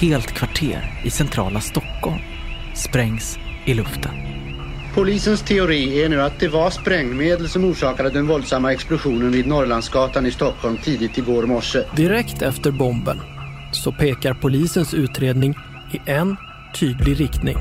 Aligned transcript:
helt 0.00 0.32
kvarter 0.32 1.00
i 1.04 1.10
centrala 1.10 1.60
Stockholm 1.60 2.20
sprängs 2.74 3.38
i 3.64 3.74
luften. 3.74 4.12
Polisens 4.94 5.42
teori 5.42 6.02
är 6.02 6.08
nu 6.08 6.22
att 6.22 6.40
det 6.40 6.48
var 6.48 6.70
sprängmedel 6.70 7.48
som 7.48 7.64
orsakade 7.64 8.10
den 8.10 8.26
våldsamma 8.26 8.72
explosionen 8.72 9.32
vid 9.32 9.46
Norrlandsgatan 9.46 10.26
i 10.26 10.30
Stockholm 10.30 10.76
tidigt 10.84 11.18
i 11.18 11.20
går 11.20 11.46
morse. 11.46 11.82
Direkt 11.96 12.42
efter 12.42 12.70
bomben 12.70 13.20
så 13.72 13.92
pekar 13.92 14.34
polisens 14.34 14.94
utredning 14.94 15.54
i 15.92 16.10
en 16.10 16.36
tydlig 16.74 17.20
riktning. 17.20 17.56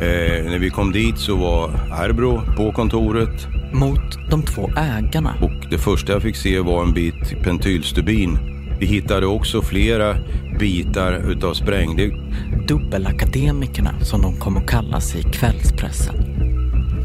Eh, 0.00 0.44
när 0.44 0.58
vi 0.58 0.70
kom 0.70 0.92
dit 0.92 1.18
så 1.18 1.36
var 1.36 1.70
Arbro 1.92 2.42
på 2.56 2.72
kontoret. 2.72 3.46
Mot 3.72 4.30
de 4.30 4.42
två 4.42 4.70
ägarna. 4.76 5.34
Och 5.42 5.70
det 5.70 5.78
första 5.78 6.12
jag 6.12 6.22
fick 6.22 6.36
se 6.36 6.60
var 6.60 6.82
en 6.82 6.92
bit 6.92 7.42
pentylstubin. 7.42 8.38
Vi 8.80 8.86
hittade 8.86 9.26
också 9.26 9.62
flera 9.62 10.16
bitar 10.62 11.12
utav 11.30 11.54
sprängdeg. 11.54 12.12
Dubbelakademikerna 12.68 14.00
som 14.00 14.22
de 14.22 14.36
kom 14.36 14.56
att 14.56 14.66
kallas 14.66 15.16
i 15.16 15.22
kvällspressen. 15.22 16.14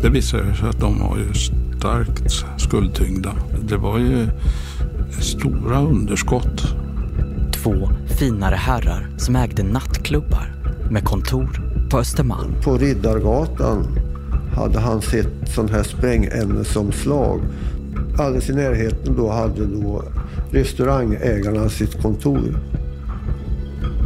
Det 0.01 0.09
visade 0.09 0.55
sig 0.55 0.69
att 0.69 0.79
de 0.79 0.99
var 0.99 1.17
ju 1.17 1.33
starkt 1.33 2.45
skuldtyngda. 2.57 3.33
Det 3.69 3.77
var 3.77 3.99
ju 3.99 4.27
stora 5.21 5.81
underskott. 5.81 6.61
Två 7.53 7.89
finare 8.19 8.55
herrar 8.55 9.09
som 9.17 9.35
ägde 9.35 9.63
nattklubbar 9.63 10.53
med 10.91 11.03
kontor 11.03 11.61
på 11.89 11.99
Östermalm. 11.99 12.53
På 12.63 12.77
Riddargatan 12.77 13.87
hade 14.55 14.79
han 14.79 15.01
sett 15.01 15.49
sån 15.55 15.69
här 15.69 15.83
sprängämnesomslag. 15.83 17.41
Alldeles 18.19 18.49
i 18.49 18.53
närheten 18.53 19.15
då 19.15 19.31
hade 19.31 19.65
då 19.65 20.03
restaurangägarna 20.51 21.69
sitt 21.69 22.01
kontor. 22.01 22.59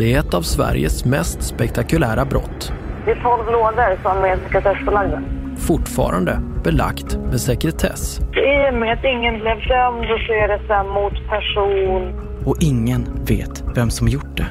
Det 0.01 0.13
är 0.13 0.19
ett 0.19 0.33
av 0.33 0.41
Sveriges 0.41 1.05
mest 1.05 1.43
spektakulära 1.43 2.25
brott. 2.25 2.73
Det 3.05 3.11
är 3.11 3.21
tolv 3.23 3.51
lådor 3.51 4.01
som 4.03 4.23
är 4.23 4.37
sekretessbelagda. 4.43 5.21
Fortfarande 5.57 6.41
belagt 6.63 7.17
med 7.17 7.41
sekretess. 7.41 8.19
I 8.19 8.69
och 8.69 8.79
med 8.79 8.93
att 8.93 9.03
ingen 9.03 9.39
blev 9.39 9.55
dömd 9.55 10.05
så 10.27 10.33
är 10.33 10.47
det 10.47 10.59
så 10.67 10.93
mot 10.93 11.13
person. 11.29 12.13
Och 12.45 12.57
ingen 12.59 13.25
vet 13.25 13.63
vem 13.75 13.89
som 13.89 14.07
gjort 14.07 14.37
det. 14.37 14.47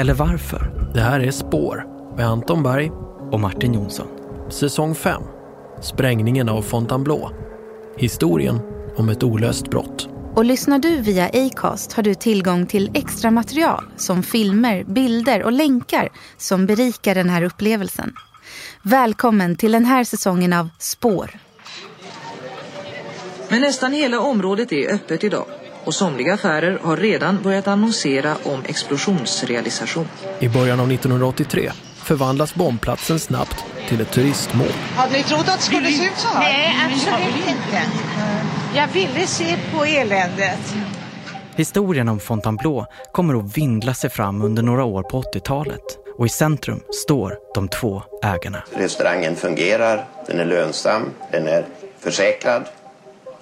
Eller 0.00 0.14
varför. 0.14 0.70
Det 0.94 1.00
här 1.00 1.20
är 1.20 1.30
Spår 1.30 1.84
med 2.16 2.26
Anton 2.26 2.62
Berg 2.62 2.90
och 3.32 3.40
Martin 3.40 3.74
Jonsson. 3.74 4.06
Säsong 4.48 4.94
5. 4.94 5.22
Sprängningen 5.80 6.48
av 6.48 6.62
Fontainebleau. 6.62 7.28
Historien 7.96 8.60
om 8.96 9.08
ett 9.08 9.22
olöst 9.22 9.70
brott. 9.70 10.08
Och 10.36 10.44
lyssnar 10.44 10.78
du 10.78 11.00
via 11.00 11.30
Acast 11.32 11.92
har 11.92 12.02
du 12.02 12.14
tillgång 12.14 12.66
till 12.66 12.90
extra 12.94 13.30
material 13.30 13.84
som 13.96 14.22
filmer, 14.22 14.84
bilder 14.84 15.42
och 15.42 15.52
länkar 15.52 16.08
som 16.36 16.66
berikar 16.66 17.14
den 17.14 17.30
här 17.30 17.42
upplevelsen. 17.42 18.14
Välkommen 18.82 19.56
till 19.56 19.72
den 19.72 19.84
här 19.84 20.04
säsongen 20.04 20.52
av 20.52 20.68
Spår. 20.78 21.30
Men 23.48 23.60
nästan 23.60 23.92
hela 23.92 24.20
området 24.20 24.72
är 24.72 24.94
öppet 24.94 25.24
idag 25.24 25.46
och 25.84 25.94
somliga 25.94 26.34
affärer 26.34 26.78
har 26.82 26.96
redan 26.96 27.42
börjat 27.42 27.68
annonsera 27.68 28.36
om 28.44 28.62
explosionsrealisation. 28.64 30.08
I 30.38 30.48
början 30.48 30.80
av 30.80 30.92
1983 30.92 31.72
förvandlas 31.96 32.54
bombplatsen 32.54 33.18
snabbt 33.18 33.64
till 33.88 34.00
ett 34.00 34.10
turistmål. 34.10 34.72
Hade 34.96 35.12
ni 35.12 35.22
trott 35.22 35.48
att 35.48 35.58
det 35.58 35.64
skulle 35.64 35.92
se 35.92 36.04
ut 36.04 36.16
så 36.16 36.28
här? 36.28 36.40
Nej, 36.40 36.76
absolut 36.86 37.48
inte. 37.48 37.82
Jag 38.76 38.88
ville 38.88 39.26
se 39.26 39.56
på 39.72 39.84
eländet. 39.84 40.74
Historien 41.54 42.08
om 42.08 42.20
Fontainebleau 42.20 42.84
kommer 43.12 43.34
att 43.38 43.58
vindla 43.58 43.94
sig 43.94 44.10
fram 44.10 44.42
under 44.42 44.62
några 44.62 44.84
år 44.84 45.02
på 45.02 45.22
80-talet. 45.22 45.82
Och 46.18 46.26
i 46.26 46.28
centrum 46.28 46.80
står 46.90 47.38
de 47.54 47.68
två 47.68 48.02
ägarna. 48.22 48.62
Restaurangen 48.72 49.36
fungerar, 49.36 50.04
den 50.26 50.40
är 50.40 50.44
lönsam, 50.44 51.02
den 51.32 51.46
är 51.46 51.64
försäkrad, 51.98 52.62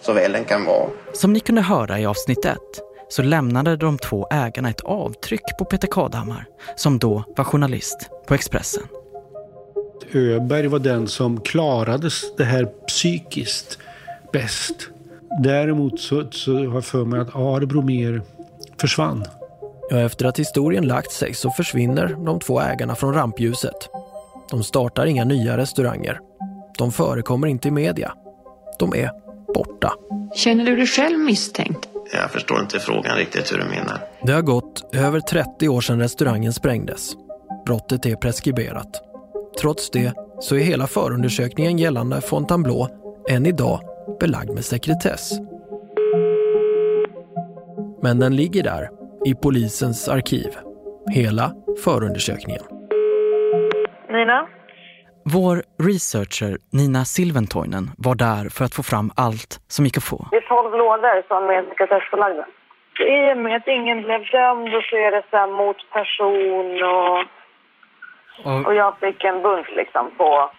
så 0.01 0.13
väl 0.13 0.33
den 0.33 0.45
kan 0.45 0.65
vara. 0.65 0.89
Som 1.13 1.33
ni 1.33 1.41
kunde 1.41 1.63
höra 1.63 2.01
i 2.01 2.07
avsnitt 2.07 2.45
ett 2.45 2.81
så 3.09 3.23
lämnade 3.23 3.77
de 3.77 3.99
två 3.99 4.27
ägarna 4.31 4.71
ett 4.71 4.81
avtryck 4.81 5.59
på 5.59 5.65
Peter 5.65 5.89
Kadhammar 5.91 6.47
som 6.77 6.99
då 6.99 7.25
var 7.37 7.45
journalist 7.45 8.11
på 8.27 8.35
Expressen. 8.35 8.83
Öberg 10.13 10.67
var 10.67 10.79
den 10.79 11.09
som 11.09 11.41
klarade 11.41 12.11
det 12.37 12.45
här 12.45 12.65
psykiskt 12.65 13.79
bäst. 14.33 14.91
Däremot 15.43 16.01
så, 16.01 16.25
så 16.31 16.55
har 16.55 16.75
jag 16.75 16.85
för 16.85 17.05
mig 17.05 17.21
att 17.21 17.37
Arbro 17.37 17.83
mer 17.83 18.23
försvann. 18.81 19.25
Ja, 19.91 20.01
efter 20.01 20.27
att 20.27 20.39
historien 20.39 20.87
lagt 20.87 21.13
sig 21.13 21.35
så 21.35 21.51
försvinner 21.51 22.17
de 22.25 22.41
två 22.41 22.61
ägarna 22.61 22.95
från 22.95 23.15
rampljuset. 23.15 23.89
De 24.51 24.63
startar 24.63 25.07
inga 25.07 25.25
nya 25.25 25.57
restauranger. 25.57 26.21
De 26.79 26.93
förekommer 26.93 27.47
inte 27.47 27.69
i 27.69 27.71
media. 27.71 28.13
De 28.79 28.95
är 28.95 29.11
borta. 29.55 29.93
Känner 30.35 30.65
du 30.65 30.77
dig 30.77 30.87
själv 30.87 31.19
misstänkt? 31.19 31.89
Jag 32.13 32.31
förstår 32.31 32.61
inte 32.61 32.79
frågan 32.79 33.17
riktigt 33.17 33.53
hur 33.53 33.59
du 33.59 33.65
menar. 33.65 33.99
Det 34.23 34.33
har 34.33 34.43
gått 34.43 34.95
över 34.95 35.21
30 35.21 35.69
år 35.69 35.81
sedan 35.81 36.01
restaurangen 36.01 36.53
sprängdes. 36.53 37.13
Brottet 37.67 38.07
är 38.07 38.17
preskriberat. 38.17 39.03
Trots 39.61 39.91
det 39.91 40.13
så 40.41 40.57
är 40.57 40.61
hela 40.61 40.87
förundersökningen 40.87 41.79
gällande 41.79 42.21
Fontainebleau 42.21 42.89
än 43.31 43.47
idag 43.47 43.81
belagd 44.21 44.51
med 44.51 44.65
sekretess. 44.65 45.31
Men 48.03 48.21
den 48.21 48.37
ligger 48.37 48.63
där, 48.63 48.89
i 49.27 49.35
polisens 49.35 50.09
arkiv. 50.09 50.51
Hela 51.15 51.53
förundersökningen. 51.85 52.63
Nina? 54.09 54.47
Vår 55.25 55.57
researcher 55.89 56.59
Nina 56.73 57.05
Silventoinen 57.05 57.85
var 57.99 58.15
där 58.15 58.45
för 58.55 58.65
att 58.65 58.75
få 58.75 58.83
fram 58.83 59.11
allt 59.17 59.53
som 59.75 59.85
gick 59.85 59.97
att 59.97 60.05
få. 60.05 60.29
Det 60.31 60.37
är 60.37 60.49
tolv 60.49 60.73
lådor 60.83 61.17
som 61.29 61.43
är 61.55 61.63
sekretessbelagda. 61.69 62.47
I 63.01 63.33
och 63.33 63.39
med 63.45 63.57
att 63.57 63.69
ingen 63.79 64.03
blev 64.03 64.21
dömd 64.37 64.69
så 64.91 64.97
är 65.07 65.11
det 65.17 65.23
så 65.31 65.47
mot 65.61 65.77
person 65.97 66.67
och, 66.95 67.19
och... 68.47 68.67
och 68.67 68.75
jag 68.75 68.99
fick 68.99 69.25
en 69.25 69.43
bunt 69.43 69.71
liksom 69.77 70.11
på 70.19 70.51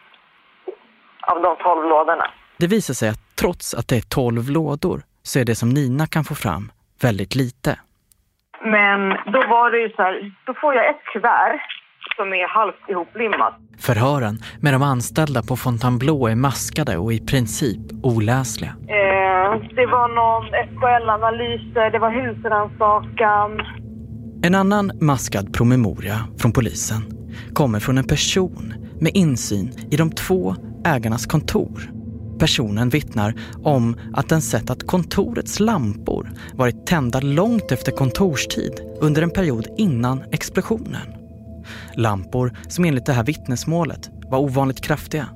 av 1.22 1.42
de 1.42 1.56
tolv 1.64 1.84
lådorna. 1.90 2.28
Det 2.58 2.68
visar 2.68 2.94
sig 2.94 3.10
att 3.10 3.25
trots 3.46 3.74
att 3.74 3.88
det 3.88 3.98
är 3.98 4.02
tolv 4.02 4.50
lådor 4.50 5.02
så 5.24 5.40
är 5.40 5.46
det 5.46 5.56
som 5.56 5.70
Nina 5.70 6.08
kan 6.08 6.24
få 6.24 6.36
fram 6.36 6.72
väldigt 7.02 7.36
lite. 7.36 7.80
Men 8.64 9.00
då 9.10 9.40
var 9.56 9.72
det 9.72 9.78
ju 9.78 9.90
så 9.90 10.02
här, 10.02 10.32
då 10.46 10.54
får 10.62 10.74
jag 10.74 10.90
ett 10.90 11.04
kuvert 11.14 11.62
som 12.16 12.28
är 12.34 12.48
halvt 12.48 12.90
ihoplimmat. 12.90 13.56
Förhören 13.80 14.36
med 14.62 14.74
de 14.74 14.82
anställda 14.84 15.42
på 15.50 15.56
Fontainebleau 15.56 16.28
är 16.28 16.36
maskade 16.36 16.98
och 16.98 17.14
i 17.14 17.20
princip 17.20 17.82
oläsliga. 18.04 18.72
Eh, 18.72 19.52
det 19.80 19.86
var 19.86 20.08
någon 20.22 20.46
SKL-analyser, 20.70 21.92
det 21.92 22.00
var 22.00 22.12
husrannsakan. 22.12 23.50
En 24.44 24.56
annan 24.56 24.92
maskad 25.02 25.54
promemoria 25.54 26.18
från 26.40 26.52
polisen 26.54 27.02
kommer 27.54 27.80
från 27.80 27.98
en 27.98 28.08
person 28.08 28.74
med 29.02 29.12
insyn 29.16 29.68
i 29.92 29.96
de 29.98 30.12
två 30.12 30.56
ägarnas 30.86 31.26
kontor. 31.26 31.95
Personen 32.40 32.90
vittnar 32.90 33.34
om 33.64 34.00
att 34.14 34.30
den 34.30 34.42
sett 34.42 34.70
att 34.70 34.88
kontorets 34.88 35.60
lampor 35.60 36.30
varit 36.54 36.88
tända 36.88 37.20
långt 37.20 37.72
efter 37.72 37.92
kontorstid 37.92 38.74
under 39.02 39.22
en 39.22 39.32
period 39.32 39.68
innan 39.78 40.24
explosionen. 40.32 41.16
Lampor 41.96 42.52
som 42.68 42.86
enligt 42.86 43.06
det 43.06 43.14
här 43.14 43.24
vittnesmålet 43.24 44.10
var 44.30 44.40
ovanligt 44.40 44.82
kraftiga. 44.82 45.28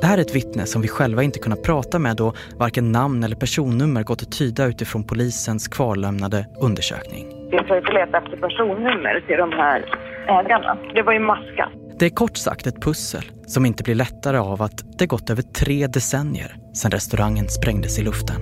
Det 0.00 0.06
här 0.06 0.18
är 0.18 0.22
ett 0.22 0.36
vittne 0.36 0.66
som 0.66 0.82
vi 0.82 0.88
själva 0.88 1.22
inte 1.22 1.38
kunnat 1.38 1.62
prata 1.62 1.98
med 1.98 2.16
då 2.16 2.32
varken 2.58 2.92
namn 2.92 3.24
eller 3.24 3.36
personnummer 3.36 4.02
gått 4.02 4.22
att 4.22 4.32
tyda 4.32 4.66
utifrån 4.66 5.04
polisens 5.04 5.68
kvarlämnade 5.68 6.46
undersökning. 6.60 7.26
Jag 7.50 7.62
försökte 7.62 7.92
leta 7.92 8.18
efter 8.18 8.36
personnummer 8.36 9.24
till 9.26 9.36
de 9.36 9.52
här 9.52 9.84
ägarna. 10.28 10.78
Det 10.94 11.02
var 11.02 11.12
ju 11.12 11.18
maskat. 11.18 11.77
Det 11.98 12.06
är 12.06 12.10
kort 12.10 12.36
sagt 12.36 12.66
ett 12.66 12.82
pussel 12.82 13.22
som 13.46 13.66
inte 13.66 13.82
blir 13.82 13.94
lättare 13.94 14.38
av 14.38 14.62
att 14.62 14.98
det 14.98 15.06
gått 15.06 15.30
över 15.30 15.42
tre 15.42 15.86
decennier 15.86 16.56
sedan 16.74 16.90
restaurangen 16.90 17.48
sprängdes 17.48 17.98
i 17.98 18.02
luften. 18.02 18.36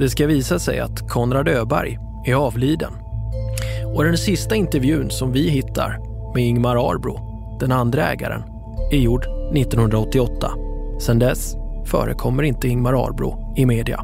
Det 0.00 0.08
ska 0.08 0.26
visa 0.26 0.58
sig 0.58 0.80
att 0.80 1.10
Konrad 1.10 1.48
Öberg 1.48 1.98
är 2.26 2.34
avliden. 2.34 2.92
Och 3.96 4.04
den 4.04 4.16
sista 4.16 4.54
intervjun 4.54 5.10
som 5.10 5.32
vi 5.32 5.50
hittar 5.50 5.98
med 6.34 6.42
Ingmar 6.42 6.90
Arbro, 6.90 7.14
den 7.60 7.72
andra 7.72 8.02
ägaren, 8.02 8.42
är 8.92 8.98
gjord 8.98 9.24
1988. 9.56 10.50
Sedan 11.00 11.18
dess 11.18 11.54
förekommer 11.90 12.42
inte 12.42 12.68
Ingmar 12.68 13.06
Arbro 13.06 13.54
i 13.56 13.66
media. 13.66 14.00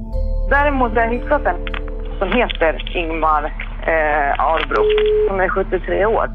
Däremot 0.50 0.93
har 0.93 1.00
jag 1.00 1.12
hittat 1.12 1.46
en 1.46 1.66
som 2.19 2.28
heter 2.28 2.96
Ingmar 2.96 3.44
eh, 3.87 4.40
Arbro, 4.40 4.82
som 5.28 5.40
är 5.40 5.48
73 5.48 6.06
år. 6.06 6.31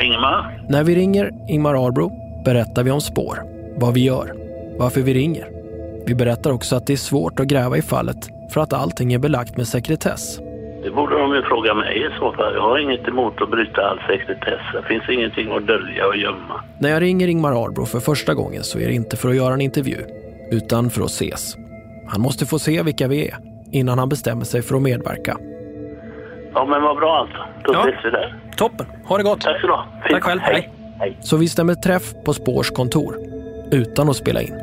Ingmar? 0.00 0.60
När 0.68 0.84
vi 0.84 0.94
ringer 0.94 1.30
Ingmar 1.48 1.86
Arbro 1.86 2.12
berättar 2.44 2.84
vi 2.84 2.90
om 2.90 3.00
spår, 3.00 3.38
vad 3.76 3.94
vi 3.94 4.04
gör, 4.04 4.32
varför 4.78 5.00
vi 5.00 5.14
ringer. 5.14 5.48
Vi 6.06 6.14
berättar 6.14 6.52
också 6.52 6.76
att 6.76 6.86
det 6.86 6.92
är 6.92 6.96
svårt 6.96 7.40
att 7.40 7.46
gräva 7.46 7.76
i 7.76 7.82
fallet 7.82 8.30
för 8.50 8.60
att 8.60 8.72
allting 8.72 9.12
är 9.12 9.18
belagt 9.18 9.56
med 9.56 9.68
sekretess. 9.68 10.38
Det 10.82 10.90
borde 10.90 11.18
de 11.18 11.34
ju 11.34 11.42
fråga 11.42 11.74
mig 11.74 11.98
i 11.98 12.18
så 12.18 12.32
fall. 12.32 12.54
Jag 12.54 12.62
har 12.62 12.78
inget 12.78 13.08
emot 13.08 13.42
att 13.42 13.50
bryta 13.50 13.82
all 13.82 13.98
sekretess. 13.98 14.60
Det 14.72 14.82
finns 14.88 15.08
ingenting 15.08 15.52
att 15.52 15.66
dölja 15.66 16.06
och 16.06 16.16
gömma. 16.16 16.64
När 16.78 16.90
jag 16.90 17.02
ringer 17.02 17.28
Ingmar 17.28 17.64
Arbro 17.64 17.84
för 17.86 18.00
första 18.00 18.34
gången 18.34 18.62
så 18.62 18.78
är 18.78 18.86
det 18.88 18.94
inte 18.94 19.16
för 19.16 19.28
att 19.28 19.36
göra 19.36 19.54
en 19.54 19.60
intervju, 19.60 19.96
utan 20.50 20.90
för 20.90 21.02
att 21.02 21.10
ses. 21.10 21.56
Han 22.08 22.20
måste 22.20 22.46
få 22.46 22.58
se 22.58 22.82
vilka 22.82 23.08
vi 23.08 23.28
är 23.28 23.36
innan 23.72 23.98
han 23.98 24.08
bestämmer 24.08 24.44
sig 24.44 24.62
för 24.62 24.76
att 24.76 24.82
medverka. 24.82 25.36
Ja, 26.54 26.64
men 26.66 26.82
vad 26.82 26.96
bra 26.96 27.16
alltså. 27.20 27.38
Då 27.64 27.72
Ja. 27.72 27.88
ses 27.88 28.04
vi 28.04 28.10
där. 28.10 28.40
Toppen, 28.56 28.86
ha 29.04 29.16
det 29.16 29.22
gott. 29.22 29.40
Tack 29.40 29.60
så 29.60 29.66
du 29.66 29.72
ha. 29.72 29.86
Fint. 29.92 30.14
Tack 30.14 30.22
själv, 30.22 30.40
hej. 30.40 30.70
hej. 30.98 31.18
Så 31.22 31.36
vi 31.36 31.48
stämmer 31.48 31.74
träff 31.74 32.14
på 32.24 32.34
Spårs 32.34 32.70
kontor, 32.70 33.16
utan 33.70 34.08
att 34.08 34.16
spela 34.16 34.42
in. 34.42 34.54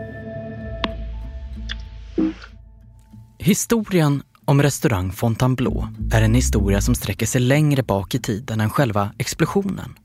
Historien 3.39 4.21
om 4.45 4.61
restaurang 4.61 5.11
Fontainebleau 5.11 5.87
är 6.13 6.21
en 6.21 6.33
historia 6.35 6.81
som 6.81 6.95
sträcker 6.95 7.25
sig 7.25 7.41
längre 7.41 7.83
bak 7.83 8.15
i 8.15 8.19
tiden 8.19 8.61
än 8.61 8.69
själva 8.69 9.09
explosionen. 9.17 9.95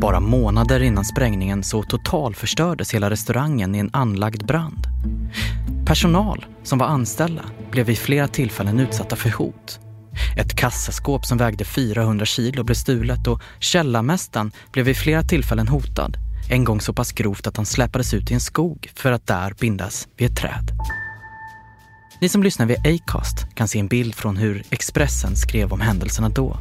Bara 0.00 0.20
månader 0.20 0.82
innan 0.82 1.04
sprängningen 1.04 1.62
så 1.62 1.82
totalförstördes 1.82 2.94
hela 2.94 3.10
restaurangen 3.10 3.74
i 3.74 3.78
en 3.78 3.90
anlagd 3.92 4.46
brand. 4.46 4.86
Personal 5.86 6.44
som 6.62 6.78
var 6.78 6.86
anställda 6.86 7.42
blev 7.70 7.86
vid 7.86 7.98
flera 7.98 8.28
tillfällen 8.28 8.80
utsatta 8.80 9.16
för 9.16 9.30
hot. 9.30 9.80
Ett 10.36 10.56
kassaskåp 10.56 11.26
som 11.26 11.38
vägde 11.38 11.64
400 11.64 12.26
kilo 12.26 12.64
blev 12.64 12.74
stulet 12.74 13.26
och 13.26 13.42
källarmästaren 13.58 14.52
blev 14.72 14.84
vid 14.86 14.96
flera 14.96 15.22
tillfällen 15.22 15.68
hotad. 15.68 16.16
En 16.50 16.64
gång 16.64 16.80
så 16.80 16.92
pass 16.92 17.12
grovt 17.12 17.46
att 17.46 17.56
han 17.56 17.66
släpades 17.66 18.14
ut 18.14 18.30
i 18.30 18.34
en 18.34 18.40
skog 18.40 18.90
för 18.94 19.12
att 19.12 19.26
där 19.26 19.54
bindas 19.60 20.08
vid 20.16 20.30
ett 20.30 20.36
träd. 20.36 20.70
Ni 22.20 22.28
som 22.28 22.42
lyssnar 22.42 22.66
via 22.66 22.78
Acast 22.78 23.46
kan 23.54 23.68
se 23.68 23.78
en 23.78 23.88
bild 23.88 24.14
från 24.14 24.36
hur 24.36 24.62
Expressen 24.70 25.36
skrev 25.36 25.72
om 25.72 25.80
händelserna 25.80 26.28
då. 26.28 26.58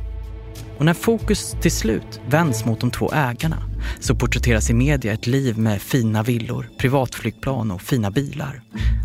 Och 0.77 0.86
när 0.86 0.94
fokus 0.94 1.56
till 1.62 1.71
slut 1.71 2.21
vänds 2.30 2.65
mot 2.65 2.80
de 2.80 2.92
två 2.92 3.12
ägarna 3.13 3.63
så 4.00 4.15
porträtteras 4.15 4.69
i 4.69 4.74
media 4.74 5.13
ett 5.13 5.27
liv 5.27 5.57
med 5.57 5.81
fina 5.81 6.24
villor, 6.24 6.69
privatflygplan 6.77 7.71
och 7.71 7.81
fina 7.81 8.12
bilar. 8.12 8.62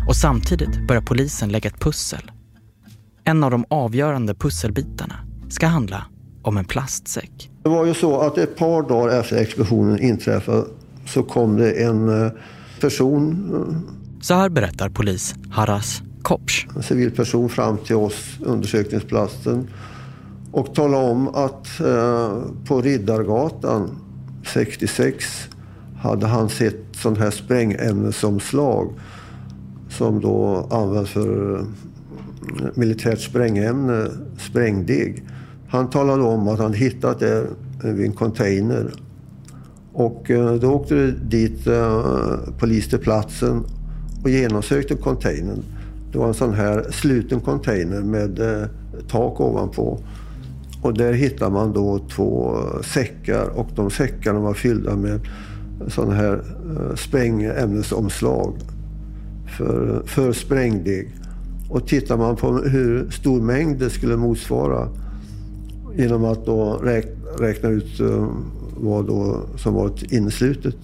Och 0.07 0.15
samtidigt 0.15 0.87
börjar 0.87 1.01
polisen 1.01 1.49
lägga 1.49 1.69
ett 1.69 1.79
pussel. 1.79 2.31
En 3.25 3.43
av 3.43 3.51
de 3.51 3.65
avgörande 3.69 4.35
pusselbitarna 4.35 5.15
ska 5.49 5.67
handla 5.67 6.05
om 6.41 6.57
en 6.57 6.65
plastsäck. 6.65 7.51
Det 7.63 7.69
var 7.69 7.85
ju 7.85 7.93
så 7.93 8.21
att 8.21 8.37
ett 8.37 8.55
par 8.57 8.81
dagar 8.81 9.19
efter 9.19 9.37
explosionen 9.37 9.99
inträffade 9.99 10.65
så 11.05 11.23
kom 11.23 11.57
det 11.57 11.71
en 11.71 12.25
eh, 12.25 12.31
person, 12.81 13.85
Så 14.21 14.33
här 14.33 14.49
berättar 14.49 14.89
polis 14.89 15.35
Haras 15.51 16.01
Kopsch. 16.21 16.67
en 16.75 16.83
civil 16.83 17.11
person 17.11 17.49
fram 17.49 17.77
till 17.77 17.95
oss, 17.95 18.37
undersökningsplatsen 18.41 19.67
och 20.51 20.75
talade 20.75 21.11
om 21.11 21.27
att 21.27 21.79
eh, 21.79 22.41
på 22.67 22.81
Riddargatan 22.81 23.89
66 24.53 25.25
hade 26.01 26.27
han 26.27 26.49
sett 26.49 26.85
sån 26.95 27.15
här 27.15 27.31
sprängämnesomslag 27.31 28.93
som 29.89 30.21
då 30.21 30.67
används 30.71 31.11
för 31.11 31.59
eh, 31.59 31.65
militärt 32.75 33.19
sprängämne, 33.19 34.07
sprängdeg. 34.37 35.23
Han 35.67 35.89
talade 35.89 36.23
om 36.23 36.47
att 36.47 36.59
han 36.59 36.73
hittat 36.73 37.19
det 37.19 37.47
vid 37.83 38.05
en 38.05 38.13
container. 38.13 38.91
Och 39.93 40.31
eh, 40.31 40.53
då 40.53 40.71
åkte 40.71 40.95
det 40.95 41.11
dit 41.11 41.67
eh, 41.67 42.37
polis 42.59 42.89
till 42.89 42.99
platsen 42.99 43.63
och 44.23 44.29
genomsökte 44.29 44.95
containern. 44.95 45.63
Det 46.11 46.17
var 46.17 46.27
en 46.27 46.33
sån 46.33 46.53
här 46.53 46.91
sluten 46.91 47.39
container 47.39 48.01
med 48.01 48.39
eh, 48.39 48.67
tak 49.07 49.39
ovanpå. 49.41 49.99
Och 50.81 50.93
där 50.93 51.13
hittade 51.13 51.51
man 51.51 51.73
då 51.73 51.99
två 51.99 52.57
eh, 52.57 52.81
säckar 52.81 53.49
och 53.49 53.67
de 53.75 53.89
säckarna 53.89 54.39
var 54.39 54.53
fyllda 54.53 54.95
med 54.95 55.19
sådana 55.87 56.13
här 56.13 56.33
eh, 56.33 56.95
sprängämnesomslag 56.95 58.53
för, 59.57 60.03
för 60.05 60.33
sprängdeg. 60.33 61.11
Och 61.73 61.87
tittar 61.87 62.17
man 62.17 62.35
på 62.35 62.51
hur 62.51 63.09
stor 63.09 63.41
mängd 63.41 63.79
det 63.79 63.89
skulle 63.89 64.17
motsvara 64.17 64.87
genom 65.95 66.25
att 66.25 66.45
då 66.45 66.81
räkna 67.39 67.69
ut 67.69 67.99
eh, 67.99 68.27
vad 68.77 69.07
då 69.07 69.39
som 69.55 69.73
varit 69.73 70.11
inneslutet 70.11 70.75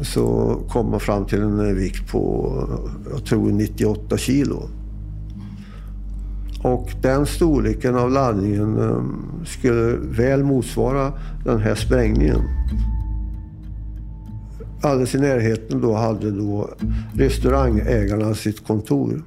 så 0.00 0.56
kom 0.68 0.90
man 0.90 1.00
fram 1.00 1.24
till 1.24 1.42
en 1.42 1.76
vikt 1.76 2.10
på, 2.10 2.52
jag 3.10 3.24
tror 3.24 3.52
98 3.52 4.16
kilo. 4.16 4.68
Och 6.62 6.90
den 7.02 7.26
storleken 7.26 7.96
av 7.96 8.10
laddningen 8.10 8.78
eh, 8.78 9.02
skulle 9.44 9.96
väl 9.96 10.44
motsvara 10.44 11.12
den 11.44 11.60
här 11.60 11.74
sprängningen. 11.74 12.40
Alldeles 14.82 15.14
i 15.14 15.18
närheten 15.18 15.80
då 15.80 15.94
hade 15.94 16.30
då 16.30 16.70
restaurangägarna 17.14 18.34
sitt 18.34 18.66
kontor. 18.66 19.22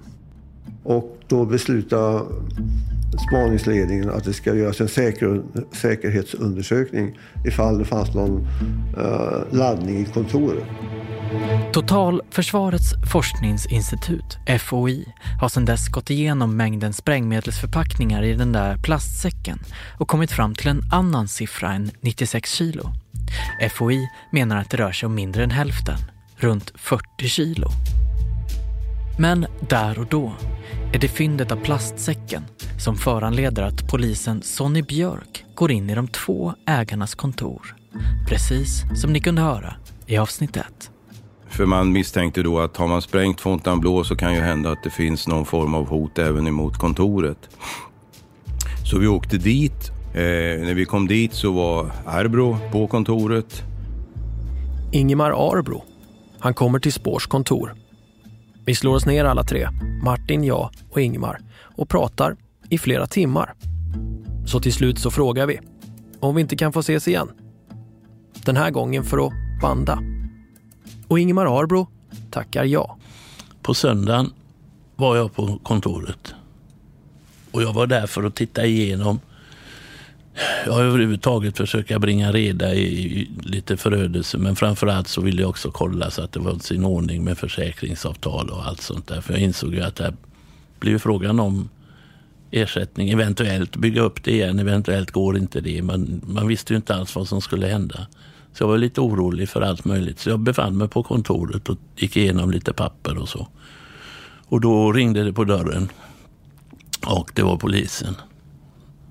Och 0.85 1.17
då 1.27 1.45
beslutade 1.45 2.25
spaningsledningen 3.27 4.09
att 4.09 4.23
det 4.23 4.33
ska 4.33 4.55
göras 4.55 4.81
en 4.81 4.87
säker, 4.87 5.41
säkerhetsundersökning 5.71 7.19
ifall 7.45 7.77
det 7.77 7.85
fanns 7.85 8.13
någon 8.13 8.47
eh, 8.97 9.57
laddning 9.57 9.97
i 9.97 10.05
kontoret. 10.05 10.63
Totalförsvarets 11.73 12.93
forskningsinstitut, 13.11 14.37
FOI, 14.59 15.05
har 15.41 15.49
sedan 15.49 15.65
dess 15.65 15.87
gått 15.87 16.09
igenom 16.09 16.57
mängden 16.57 16.93
sprängmedelsförpackningar 16.93 18.23
i 18.23 18.33
den 18.33 18.51
där 18.51 18.77
plastsäcken 18.77 19.59
och 19.99 20.07
kommit 20.07 20.31
fram 20.31 20.55
till 20.55 20.67
en 20.67 20.81
annan 20.91 21.27
siffra 21.27 21.73
än 21.73 21.91
96 22.01 22.51
kilo. 22.51 22.91
FOI 23.71 24.09
menar 24.31 24.57
att 24.57 24.69
det 24.69 24.77
rör 24.77 24.91
sig 24.91 25.07
om 25.07 25.15
mindre 25.15 25.43
än 25.43 25.51
hälften, 25.51 25.97
runt 26.37 26.71
40 26.75 27.03
kilo. 27.19 27.67
Men 29.17 29.45
där 29.69 29.99
och 29.99 30.05
då 30.05 30.33
är 30.93 30.99
det 30.99 31.07
fyndet 31.07 31.51
av 31.51 31.55
plastsäcken 31.55 32.43
som 32.79 32.95
föranleder 32.95 33.63
att 33.63 33.87
polisen 33.91 34.41
Sonny 34.41 34.81
Björk 34.81 35.45
går 35.55 35.71
in 35.71 35.89
i 35.89 35.95
de 35.95 36.07
två 36.07 36.53
ägarnas 36.65 37.15
kontor. 37.15 37.75
Precis 38.29 38.83
som 38.95 39.13
ni 39.13 39.19
kunde 39.19 39.41
höra 39.41 39.73
i 40.05 40.17
avsnitt 40.17 40.57
1. 40.57 40.91
För 41.49 41.65
man 41.65 41.91
misstänkte 41.91 42.43
då 42.43 42.59
att 42.59 42.77
har 42.77 42.87
man 42.87 43.01
sprängt 43.01 43.41
Fontainebleau 43.41 44.03
så 44.03 44.15
kan 44.15 44.33
ju 44.33 44.39
hända 44.39 44.71
att 44.71 44.83
det 44.83 44.89
finns 44.89 45.27
någon 45.27 45.45
form 45.45 45.75
av 45.75 45.87
hot 45.87 46.19
även 46.19 46.47
emot 46.47 46.77
kontoret. 46.77 47.49
Så 48.91 48.99
vi 48.99 49.07
åkte 49.07 49.37
dit. 49.37 49.91
Eh, 50.13 50.21
när 50.65 50.73
vi 50.73 50.85
kom 50.85 51.07
dit 51.07 51.33
så 51.33 51.51
var 51.51 51.91
Arbro 52.05 52.57
på 52.71 52.87
kontoret. 52.87 53.63
Ingemar 54.91 55.29
Arbro. 55.29 55.83
Han 56.39 56.53
kommer 56.53 56.79
till 56.79 56.93
Spårs 56.93 57.27
kontor. 57.27 57.75
Vi 58.65 58.75
slår 58.75 58.95
oss 58.95 59.05
ner 59.05 59.25
alla 59.25 59.43
tre, 59.43 59.69
Martin, 60.03 60.43
jag 60.43 60.69
och 60.89 61.01
Ingemar, 61.01 61.39
och 61.75 61.89
pratar 61.89 62.35
i 62.69 62.77
flera 62.77 63.07
timmar. 63.07 63.53
Så 64.45 64.59
till 64.59 64.73
slut 64.73 64.99
så 64.99 65.11
frågar 65.11 65.45
vi 65.45 65.59
om 66.19 66.35
vi 66.35 66.41
inte 66.41 66.55
kan 66.55 66.73
få 66.73 66.79
ses 66.79 67.07
igen. 67.07 67.29
Den 68.45 68.57
här 68.57 68.71
gången 68.71 69.03
för 69.03 69.27
att 69.27 69.33
banda. 69.61 69.99
Och 71.07 71.19
Ingemar 71.19 71.61
Arbro 71.61 71.87
tackar 72.31 72.63
ja. 72.63 72.97
På 73.61 73.73
söndagen 73.73 74.31
var 74.95 75.15
jag 75.15 75.33
på 75.33 75.59
kontoret. 75.63 76.33
Och 77.51 77.61
jag 77.63 77.73
var 77.73 77.87
där 77.87 78.07
för 78.07 78.23
att 78.23 78.35
titta 78.35 78.65
igenom 78.65 79.19
Ja, 80.65 80.81
överhuvudtaget 80.81 81.57
försöka 81.57 81.99
bringa 81.99 82.31
reda 82.31 82.73
i, 82.73 83.29
lite 83.43 83.77
förödelse. 83.77 84.37
Men 84.37 84.55
framförallt 84.55 85.07
så 85.07 85.21
ville 85.21 85.41
jag 85.41 85.49
också 85.49 85.71
kolla 85.71 86.11
så 86.11 86.21
att 86.21 86.31
det 86.31 86.39
var 86.39 86.59
sin 86.59 86.85
ordning 86.85 87.23
med 87.23 87.37
försäkringsavtal 87.37 88.49
och 88.49 88.67
allt 88.67 88.81
sånt 88.81 89.07
där. 89.07 89.21
För 89.21 89.33
jag 89.33 89.41
insåg 89.41 89.73
ju 89.73 89.81
att 89.81 89.95
det 89.95 90.03
här 90.03 90.13
blir 90.79 90.97
frågan 90.97 91.39
om 91.39 91.69
ersättning, 92.51 93.09
eventuellt 93.09 93.75
bygga 93.75 94.01
upp 94.01 94.23
det 94.23 94.31
igen, 94.31 94.59
eventuellt 94.59 95.11
går 95.11 95.37
inte 95.37 95.61
det. 95.61 95.81
Man, 95.81 96.21
man 96.27 96.47
visste 96.47 96.73
ju 96.73 96.77
inte 96.77 96.95
alls 96.95 97.15
vad 97.15 97.27
som 97.27 97.41
skulle 97.41 97.67
hända. 97.67 98.07
Så 98.53 98.63
jag 98.63 98.67
var 98.67 98.77
lite 98.77 99.01
orolig 99.01 99.49
för 99.49 99.61
allt 99.61 99.85
möjligt. 99.85 100.19
Så 100.19 100.29
jag 100.29 100.39
befann 100.39 100.77
mig 100.77 100.87
på 100.87 101.03
kontoret 101.03 101.69
och 101.69 101.77
gick 101.95 102.17
igenom 102.17 102.51
lite 102.51 102.73
papper 102.73 103.17
och 103.17 103.29
så. 103.29 103.47
Och 104.47 104.61
då 104.61 104.91
ringde 104.91 105.23
det 105.23 105.33
på 105.33 105.43
dörren. 105.43 105.89
Och 107.05 107.31
det 107.33 107.43
var 107.43 107.57
polisen 107.57 108.15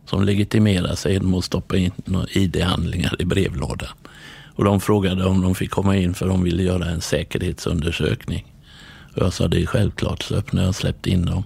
som 0.07 0.25
legitimerade 0.25 0.97
sig 0.97 1.13
genom 1.13 1.35
att 1.35 1.45
stoppa 1.45 1.77
in 1.77 1.93
ID-handlingar 2.31 3.23
i 3.23 3.25
brevlådan. 3.25 3.89
Och 4.55 4.65
de 4.65 4.81
frågade 4.81 5.25
om 5.25 5.43
de 5.43 5.55
fick 5.55 5.71
komma 5.71 5.97
in 5.97 6.15
för 6.15 6.29
de 6.29 6.43
ville 6.43 6.63
göra 6.63 6.85
en 6.85 7.01
säkerhetsundersökning. 7.01 8.55
Och 9.17 9.23
jag 9.23 9.33
sa 9.33 9.49
det 9.49 9.63
är 9.63 9.67
självklart, 9.67 10.23
så 10.23 10.35
öppnade 10.35 10.65
jag 10.65 10.69
och 10.69 10.77
släppte 10.77 11.11
in 11.11 11.25
dem. 11.25 11.45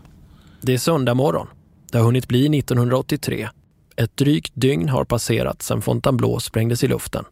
Det 0.60 0.74
är 0.74 0.78
söndag 0.78 1.14
morgon. 1.14 1.46
Det 1.92 1.98
har 1.98 2.04
hunnit 2.04 2.28
bli 2.28 2.58
1983. 2.58 3.48
Ett 3.96 4.16
drygt 4.16 4.52
dygn 4.54 4.88
har 4.88 5.04
passerat 5.04 5.62
sedan 5.62 5.82
Fontainebleau 5.82 6.40
sprängdes 6.40 6.84
i 6.84 6.88
luften. 6.88 7.24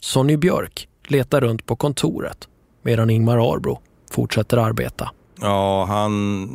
Sonny 0.00 0.36
Björk 0.36 0.88
letar 1.08 1.40
runt 1.40 1.66
på 1.66 1.76
kontoret 1.76 2.48
medan 2.82 3.10
Ingmar 3.10 3.54
Arbro 3.54 3.80
fortsätter 4.10 4.56
arbeta. 4.56 5.10
Ja, 5.40 5.84
han 5.84 6.48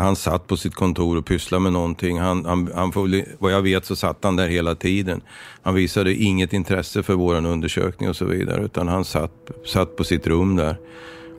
Han 0.00 0.16
satt 0.16 0.46
på 0.46 0.56
sitt 0.56 0.74
kontor 0.74 1.18
och 1.18 1.26
pysslade 1.26 1.62
med 1.62 1.72
någonting. 1.72 2.18
Han, 2.18 2.44
han, 2.44 2.70
han 2.74 2.92
får, 2.92 3.24
vad 3.38 3.52
jag 3.52 3.62
vet 3.62 3.84
så 3.84 3.96
satt 3.96 4.24
han 4.24 4.36
där 4.36 4.48
hela 4.48 4.74
tiden. 4.74 5.20
Han 5.62 5.74
visade 5.74 6.14
inget 6.14 6.52
intresse 6.52 7.02
för 7.02 7.14
vår 7.14 7.46
undersökning 7.46 8.08
och 8.08 8.16
så 8.16 8.24
vidare. 8.24 8.64
Utan 8.64 8.88
han 8.88 9.04
satt, 9.04 9.50
satt 9.66 9.96
på 9.96 10.04
sitt 10.04 10.26
rum 10.26 10.56
där. 10.56 10.76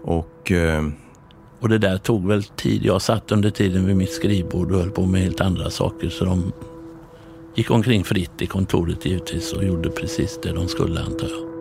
Och, 0.03 0.51
eh... 0.51 0.87
och 1.59 1.69
det 1.69 1.77
där 1.77 1.97
tog 1.97 2.27
väl 2.27 2.43
tid. 2.43 2.85
Jag 2.85 3.01
satt 3.01 3.31
under 3.31 3.49
tiden 3.49 3.85
vid 3.85 3.95
mitt 3.95 4.13
skrivbord 4.13 4.71
och 4.71 4.79
höll 4.79 4.91
på 4.91 5.05
med 5.05 5.21
helt 5.21 5.41
andra 5.41 5.69
saker. 5.69 6.09
Så 6.09 6.25
de 6.25 6.51
gick 7.55 7.71
omkring 7.71 8.03
fritt 8.03 8.41
i 8.41 8.45
kontoret 8.45 9.05
givetvis 9.05 9.53
och 9.53 9.63
gjorde 9.63 9.89
precis 9.89 10.39
det 10.43 10.51
de 10.51 10.67
skulle 10.67 10.99
antar 10.99 11.27
jag. 11.27 11.53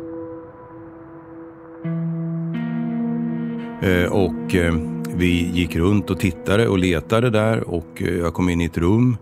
Eh, 3.83 4.13
och 4.13 4.55
eh, 4.55 5.02
vi 5.17 5.51
gick 5.55 5.77
runt 5.77 6.11
och 6.11 6.21
tittade 6.21 6.69
och 6.69 6.79
letade 6.79 7.31
där 7.31 7.69
och 7.69 8.03
eh, 8.03 8.17
jag 8.17 8.35
kom 8.35 8.49
in 8.49 8.61
i 8.61 8.65
ett 8.65 8.79
rum 8.79 9.17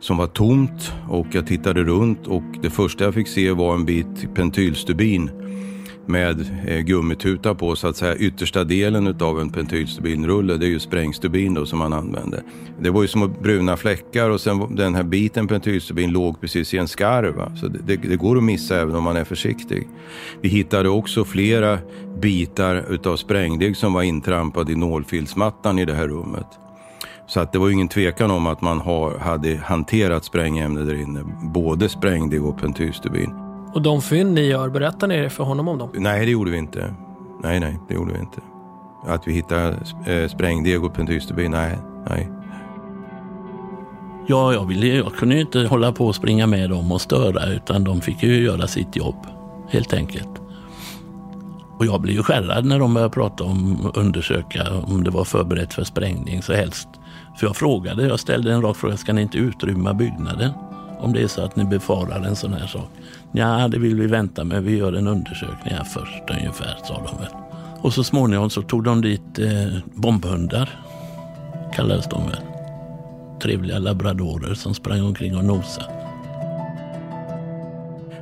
som 0.00 0.16
var 0.16 0.26
tomt 0.26 0.92
och 1.08 1.26
jag 1.32 1.46
tittade 1.46 1.82
runt 1.82 2.26
och 2.26 2.42
det 2.62 2.70
första 2.70 3.04
jag 3.04 3.14
fick 3.14 3.28
se 3.28 3.52
var 3.52 3.74
en 3.74 3.84
bit 3.84 4.34
pentylstubin 4.34 5.30
med 6.06 6.46
eh, 6.66 6.80
gummituta 6.80 7.54
på 7.54 7.76
så 7.76 7.88
att 7.88 7.96
säga 7.96 8.16
yttersta 8.16 8.64
delen 8.64 9.16
av 9.20 9.40
en 9.40 9.50
pentylstubinrulle. 9.50 10.56
Det 10.56 10.66
är 10.66 10.70
ju 10.70 10.80
sprängstubin 10.80 11.54
då 11.54 11.66
som 11.66 11.78
man 11.78 11.92
använde. 11.92 12.42
Det 12.80 12.90
var 12.90 13.02
ju 13.02 13.08
som 13.08 13.34
bruna 13.42 13.76
fläckar 13.76 14.30
och 14.30 14.40
sen 14.40 14.76
den 14.76 14.94
här 14.94 15.02
biten 15.02 15.48
pentylstubin 15.48 16.12
låg 16.12 16.40
precis 16.40 16.74
i 16.74 16.78
en 16.78 16.88
skarv. 16.88 17.56
Så 17.56 17.68
det, 17.68 17.78
det, 17.86 17.96
det, 17.96 18.16
går 18.16 18.36
att 18.36 18.44
missa 18.44 18.80
även 18.80 18.94
om 18.94 19.04
man 19.04 19.16
är 19.16 19.24
försiktig. 19.24 19.88
Vi 20.40 20.48
hittade 20.48 20.88
också 20.88 21.24
flera 21.24 21.78
bitar 22.20 22.84
utav 22.90 23.16
sprängdeg 23.16 23.76
som 23.76 23.92
var 23.92 24.02
intrampad 24.02 24.70
i 24.70 24.74
nålfilsmattan 24.74 25.78
i 25.78 25.84
det 25.84 25.94
här 25.94 26.08
rummet. 26.08 26.46
Så 27.26 27.40
att 27.40 27.52
det 27.52 27.58
var 27.58 27.70
ingen 27.70 27.88
tvekan 27.88 28.30
om 28.30 28.46
att 28.46 28.60
man 28.60 28.80
har, 28.80 29.18
hade 29.18 29.56
hanterat 29.56 30.24
sprängämne 30.24 30.80
där 30.80 30.94
inne. 30.94 31.20
Både 31.42 31.88
sprängdeg 31.88 32.44
och 32.44 32.60
pentylstubin. 32.60 33.41
Och 33.74 33.82
de 33.82 34.02
fynd 34.02 34.34
ni 34.34 34.40
gör, 34.40 34.68
berättar 34.68 35.08
ni 35.08 35.28
för 35.28 35.44
honom 35.44 35.68
om 35.68 35.78
dem? 35.78 35.90
Nej, 35.94 36.26
det 36.26 36.32
gjorde 36.32 36.50
vi 36.50 36.56
inte. 36.56 36.94
Nej, 37.42 37.60
nej, 37.60 37.78
det 37.88 37.94
gjorde 37.94 38.12
vi 38.12 38.18
inte. 38.18 38.40
Att 39.06 39.28
vi 39.28 39.32
hittade 39.32 39.76
eh, 40.06 40.28
sprängdeg 40.28 40.84
och 40.84 40.94
pentylstubin, 40.94 41.50
nej, 41.50 41.78
nej. 42.10 42.30
Ja, 44.26 44.52
jag, 44.52 44.66
ville, 44.66 44.86
jag 44.86 45.14
kunde 45.14 45.34
ju 45.34 45.40
inte 45.40 45.58
hålla 45.58 45.92
på 45.92 46.06
och 46.06 46.14
springa 46.14 46.46
med 46.46 46.70
dem 46.70 46.92
och 46.92 47.00
störa 47.00 47.46
utan 47.46 47.84
de 47.84 48.00
fick 48.00 48.22
ju 48.22 48.42
göra 48.42 48.66
sitt 48.66 48.96
jobb, 48.96 49.26
helt 49.68 49.92
enkelt. 49.92 50.42
Och 51.78 51.86
jag 51.86 52.00
blev 52.00 52.16
ju 52.16 52.22
skärrad 52.22 52.64
när 52.64 52.78
de 52.78 52.94
började 52.94 53.14
prata 53.14 53.44
om 53.44 53.90
undersöka 53.94 54.62
om 54.82 55.04
det 55.04 55.10
var 55.10 55.24
förberett 55.24 55.74
för 55.74 55.84
sprängning 55.84 56.42
så 56.42 56.52
helst. 56.52 56.88
För 57.36 57.46
jag 57.46 57.56
frågade, 57.56 58.06
jag 58.06 58.20
ställde 58.20 58.52
en 58.52 58.62
rak 58.62 58.76
fråga, 58.76 58.96
ska 58.96 59.12
ni 59.12 59.22
inte 59.22 59.38
utrymma 59.38 59.94
byggnaden? 59.94 60.50
Om 61.00 61.12
det 61.12 61.22
är 61.22 61.28
så 61.28 61.42
att 61.42 61.56
ni 61.56 61.64
befarar 61.64 62.26
en 62.26 62.36
sån 62.36 62.52
här 62.52 62.66
sak. 62.66 62.90
Ja, 63.34 63.68
det 63.68 63.78
vill 63.78 63.94
vi 63.94 64.06
vänta 64.06 64.44
med. 64.44 64.64
Vi 64.64 64.76
gör 64.76 64.92
en 64.92 65.06
undersökning 65.06 65.74
här 65.74 65.84
först 65.84 66.30
ungefär, 66.30 66.76
sa 66.84 66.94
de 66.94 67.16
väl. 67.22 67.32
Och 67.80 67.92
så 67.92 68.04
småningom 68.04 68.50
så 68.50 68.62
tog 68.62 68.84
de 68.84 69.00
dit 69.00 69.38
eh, 69.38 69.78
bombhundar, 69.94 70.70
kallades 71.74 72.08
de 72.08 72.26
väl. 72.26 72.40
Trevliga 73.42 73.78
labradorer 73.78 74.54
som 74.54 74.74
sprang 74.74 75.02
omkring 75.02 75.36
och 75.36 75.44
nosade. 75.44 75.88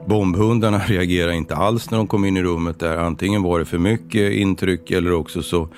Bombhundarna 0.07 0.79
reagerade 0.79 1.37
inte 1.37 1.57
alls 1.57 1.90
när 1.90 1.99
de 1.99 2.07
kom 2.07 2.25
in 2.25 2.37
i 2.37 2.43
rummet 2.43 2.81
där. 2.81 2.97
Antingen 2.97 3.43
var 3.43 3.59
det 3.59 3.64
för 3.64 3.79
mycket 3.79 4.33
intryck 4.33 4.90
eller 4.90 5.12
också 5.12 5.43
så 5.43 5.69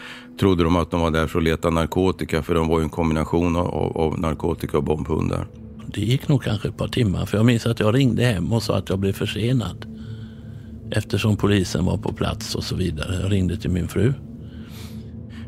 trodde 0.40 0.64
de 0.64 0.76
att 0.76 0.90
de 0.90 1.00
var 1.00 1.10
där 1.10 1.26
för 1.26 1.38
att 1.38 1.44
leta 1.44 1.70
narkotika. 1.70 2.42
För 2.42 2.54
de 2.54 2.68
var 2.68 2.78
ju 2.78 2.82
en 2.82 2.90
kombination 2.90 3.56
av, 3.56 3.96
av 3.96 4.20
narkotika 4.20 4.76
och 4.76 4.84
bombhundar. 4.84 5.46
Det 5.94 6.00
gick 6.00 6.28
nog 6.28 6.42
kanske 6.42 6.68
ett 6.68 6.76
par 6.76 6.88
timmar 6.88 7.26
för 7.26 7.36
jag 7.36 7.46
minns 7.46 7.66
att 7.66 7.80
jag 7.80 7.94
ringde 7.94 8.24
hem 8.24 8.52
och 8.52 8.62
sa 8.62 8.76
att 8.76 8.88
jag 8.88 8.98
blev 8.98 9.12
försenad. 9.12 9.86
Eftersom 10.90 11.36
polisen 11.36 11.84
var 11.84 11.96
på 11.96 12.12
plats 12.12 12.54
och 12.54 12.64
så 12.64 12.76
vidare. 12.76 13.20
Jag 13.22 13.32
ringde 13.32 13.56
till 13.56 13.70
min 13.70 13.88
fru. 13.88 14.12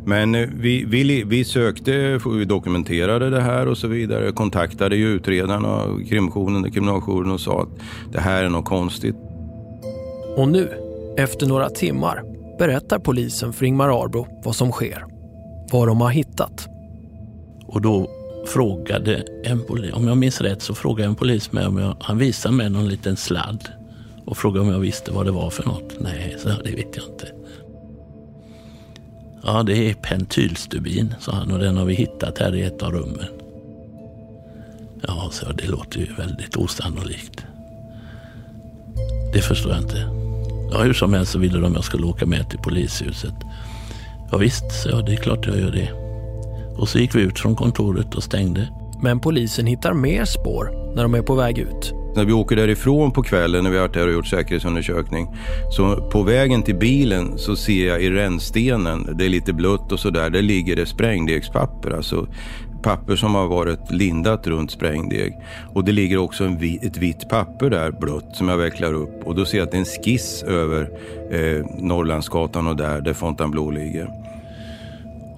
Men 0.04 0.34
eh, 0.34 0.48
vi, 0.54 0.84
vi, 0.84 1.24
vi 1.24 1.44
sökte, 1.44 2.20
vi 2.38 2.44
dokumenterade 2.44 3.30
det 3.30 3.40
här 3.40 3.68
och 3.68 3.78
så 3.78 3.88
vidare. 3.88 4.32
Kontaktade 4.32 4.96
ju 4.96 5.08
utredarna, 5.08 5.82
krimjournen, 6.08 6.72
kriminaljouren 6.72 7.30
och 7.30 7.40
sa 7.40 7.62
att 7.62 7.68
det 8.12 8.20
här 8.20 8.44
är 8.44 8.48
något 8.48 8.64
konstigt. 8.64 9.16
Och 10.36 10.48
nu, 10.48 10.70
efter 11.16 11.46
några 11.46 11.70
timmar, 11.70 12.22
berättar 12.58 12.98
polisen 12.98 13.52
för 13.52 13.66
Ingmar 13.66 14.04
Arbro 14.04 14.26
vad 14.44 14.56
som 14.56 14.72
sker. 14.72 15.04
Vad 15.72 15.88
de 15.88 16.00
har 16.00 16.10
hittat. 16.10 16.68
Och 17.66 17.80
då 17.80 18.08
frågade 18.46 19.24
en 19.44 19.62
polis, 19.62 19.92
om 19.94 20.08
jag 20.08 20.16
minns 20.16 20.40
rätt 20.40 20.62
så 20.62 20.74
frågade 20.74 21.08
en 21.08 21.14
polis 21.14 21.52
mig 21.52 21.66
om 21.66 21.78
jag, 21.78 21.96
han 22.00 22.18
visade 22.18 22.54
mig 22.54 22.70
någon 22.70 22.88
liten 22.88 23.16
sladd 23.16 23.68
och 24.24 24.36
frågade 24.36 24.66
om 24.66 24.72
jag 24.72 24.78
visste 24.78 25.12
vad 25.12 25.26
det 25.26 25.32
var 25.32 25.50
för 25.50 25.64
något. 25.64 26.00
Nej, 26.00 26.36
så 26.38 26.48
det 26.48 26.70
vet 26.70 26.96
jag 26.96 27.04
inte. 27.04 27.28
Ja, 29.42 29.62
det 29.62 29.90
är 29.90 29.94
pentylstubin, 29.94 31.14
sa 31.20 31.32
han 31.32 31.52
och 31.52 31.58
den 31.58 31.76
har 31.76 31.84
vi 31.84 31.94
hittat 31.94 32.38
här 32.38 32.54
i 32.54 32.62
ett 32.62 32.82
av 32.82 32.92
rummen. 32.92 33.28
Ja, 35.06 35.28
så 35.32 35.52
det 35.52 35.66
låter 35.66 35.98
ju 35.98 36.14
väldigt 36.14 36.56
osannolikt. 36.56 37.44
Det 39.34 39.42
förstår 39.42 39.72
jag 39.72 39.82
inte. 39.82 40.08
Ja, 40.72 40.82
hur 40.82 40.92
som 40.92 41.14
helst 41.14 41.32
så 41.32 41.38
ville 41.38 41.58
de 41.58 41.66
att 41.66 41.74
jag 41.74 41.84
skulle 41.84 42.06
åka 42.06 42.26
med 42.26 42.50
till 42.50 42.58
polishuset. 42.58 43.34
Ja, 44.30 44.38
visst, 44.38 44.82
så 44.82 45.00
det 45.00 45.12
är 45.12 45.16
klart 45.16 45.46
jag 45.46 45.60
gör 45.60 45.70
det. 45.70 46.03
Och 46.76 46.88
så 46.88 46.98
gick 46.98 47.14
vi 47.14 47.20
ut 47.20 47.38
från 47.38 47.56
kontoret 47.56 48.14
och 48.14 48.22
stängde. 48.22 48.68
Men 49.02 49.20
polisen 49.20 49.66
hittar 49.66 49.94
mer 49.94 50.24
spår 50.24 50.94
när 50.96 51.02
de 51.02 51.14
är 51.14 51.22
på 51.22 51.34
väg 51.34 51.58
ut. 51.58 51.92
När 52.16 52.24
vi 52.24 52.32
åker 52.32 52.56
därifrån 52.56 53.12
på 53.12 53.22
kvällen 53.22 53.64
när 53.64 53.70
vi 53.70 53.76
har 53.76 53.84
varit 53.84 53.94
där 53.94 54.06
och 54.06 54.12
gjort 54.12 54.26
säkerhetsundersökning. 54.26 55.28
Så 55.70 56.10
på 56.10 56.22
vägen 56.22 56.62
till 56.62 56.76
bilen 56.76 57.38
så 57.38 57.56
ser 57.56 57.88
jag 57.88 58.02
i 58.02 58.10
rännstenen, 58.10 59.16
det 59.18 59.24
är 59.24 59.28
lite 59.28 59.52
blött 59.52 59.92
och 59.92 60.00
sådär, 60.00 60.30
där 60.30 60.42
ligger 60.42 60.76
det 60.76 60.86
sprängdegspapper. 60.86 61.90
Alltså 61.90 62.26
papper 62.82 63.16
som 63.16 63.34
har 63.34 63.46
varit 63.46 63.90
lindat 63.90 64.46
runt 64.46 64.70
sprängdeg. 64.70 65.32
Och 65.74 65.84
det 65.84 65.92
ligger 65.92 66.16
också 66.16 66.44
en 66.44 66.58
vit, 66.58 66.84
ett 66.84 66.96
vitt 66.96 67.28
papper 67.28 67.70
där 67.70 67.92
blött 67.92 68.36
som 68.36 68.48
jag 68.48 68.56
vecklar 68.56 68.92
upp. 68.92 69.24
Och 69.24 69.34
då 69.34 69.44
ser 69.44 69.58
jag 69.58 69.64
att 69.64 69.70
det 69.70 69.76
är 69.76 69.78
en 69.78 70.02
skiss 70.04 70.42
över 70.42 70.90
eh, 71.30 71.66
Norrlandsgatan 71.78 72.66
och 72.66 72.76
där, 72.76 73.00
där 73.00 73.12
Fontainebleau 73.12 73.70
ligger. 73.70 74.23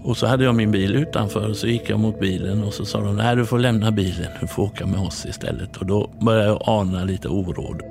Och 0.07 0.17
så 0.17 0.27
hade 0.27 0.45
jag 0.45 0.55
min 0.55 0.71
bil 0.71 0.97
utanför 0.97 1.51
och 1.51 1.57
så 1.57 1.67
gick 1.67 1.91
jag 1.91 2.01
mot 2.01 2.21
bilen 2.21 2.63
och 2.63 2.75
så 2.75 2.85
sa 2.85 3.01
de 3.01 3.17
nej 3.17 3.37
du 3.37 3.47
får 3.47 3.59
lämna 3.59 3.91
bilen, 3.91 4.31
du 4.41 4.47
får 4.47 4.63
åka 4.63 4.87
med 4.87 5.01
oss 5.01 5.27
istället. 5.27 5.77
Och 5.77 5.87
då 5.87 6.11
började 6.19 6.47
jag 6.47 6.63
ana 6.65 7.05
lite 7.05 7.29
oråd. 7.29 7.83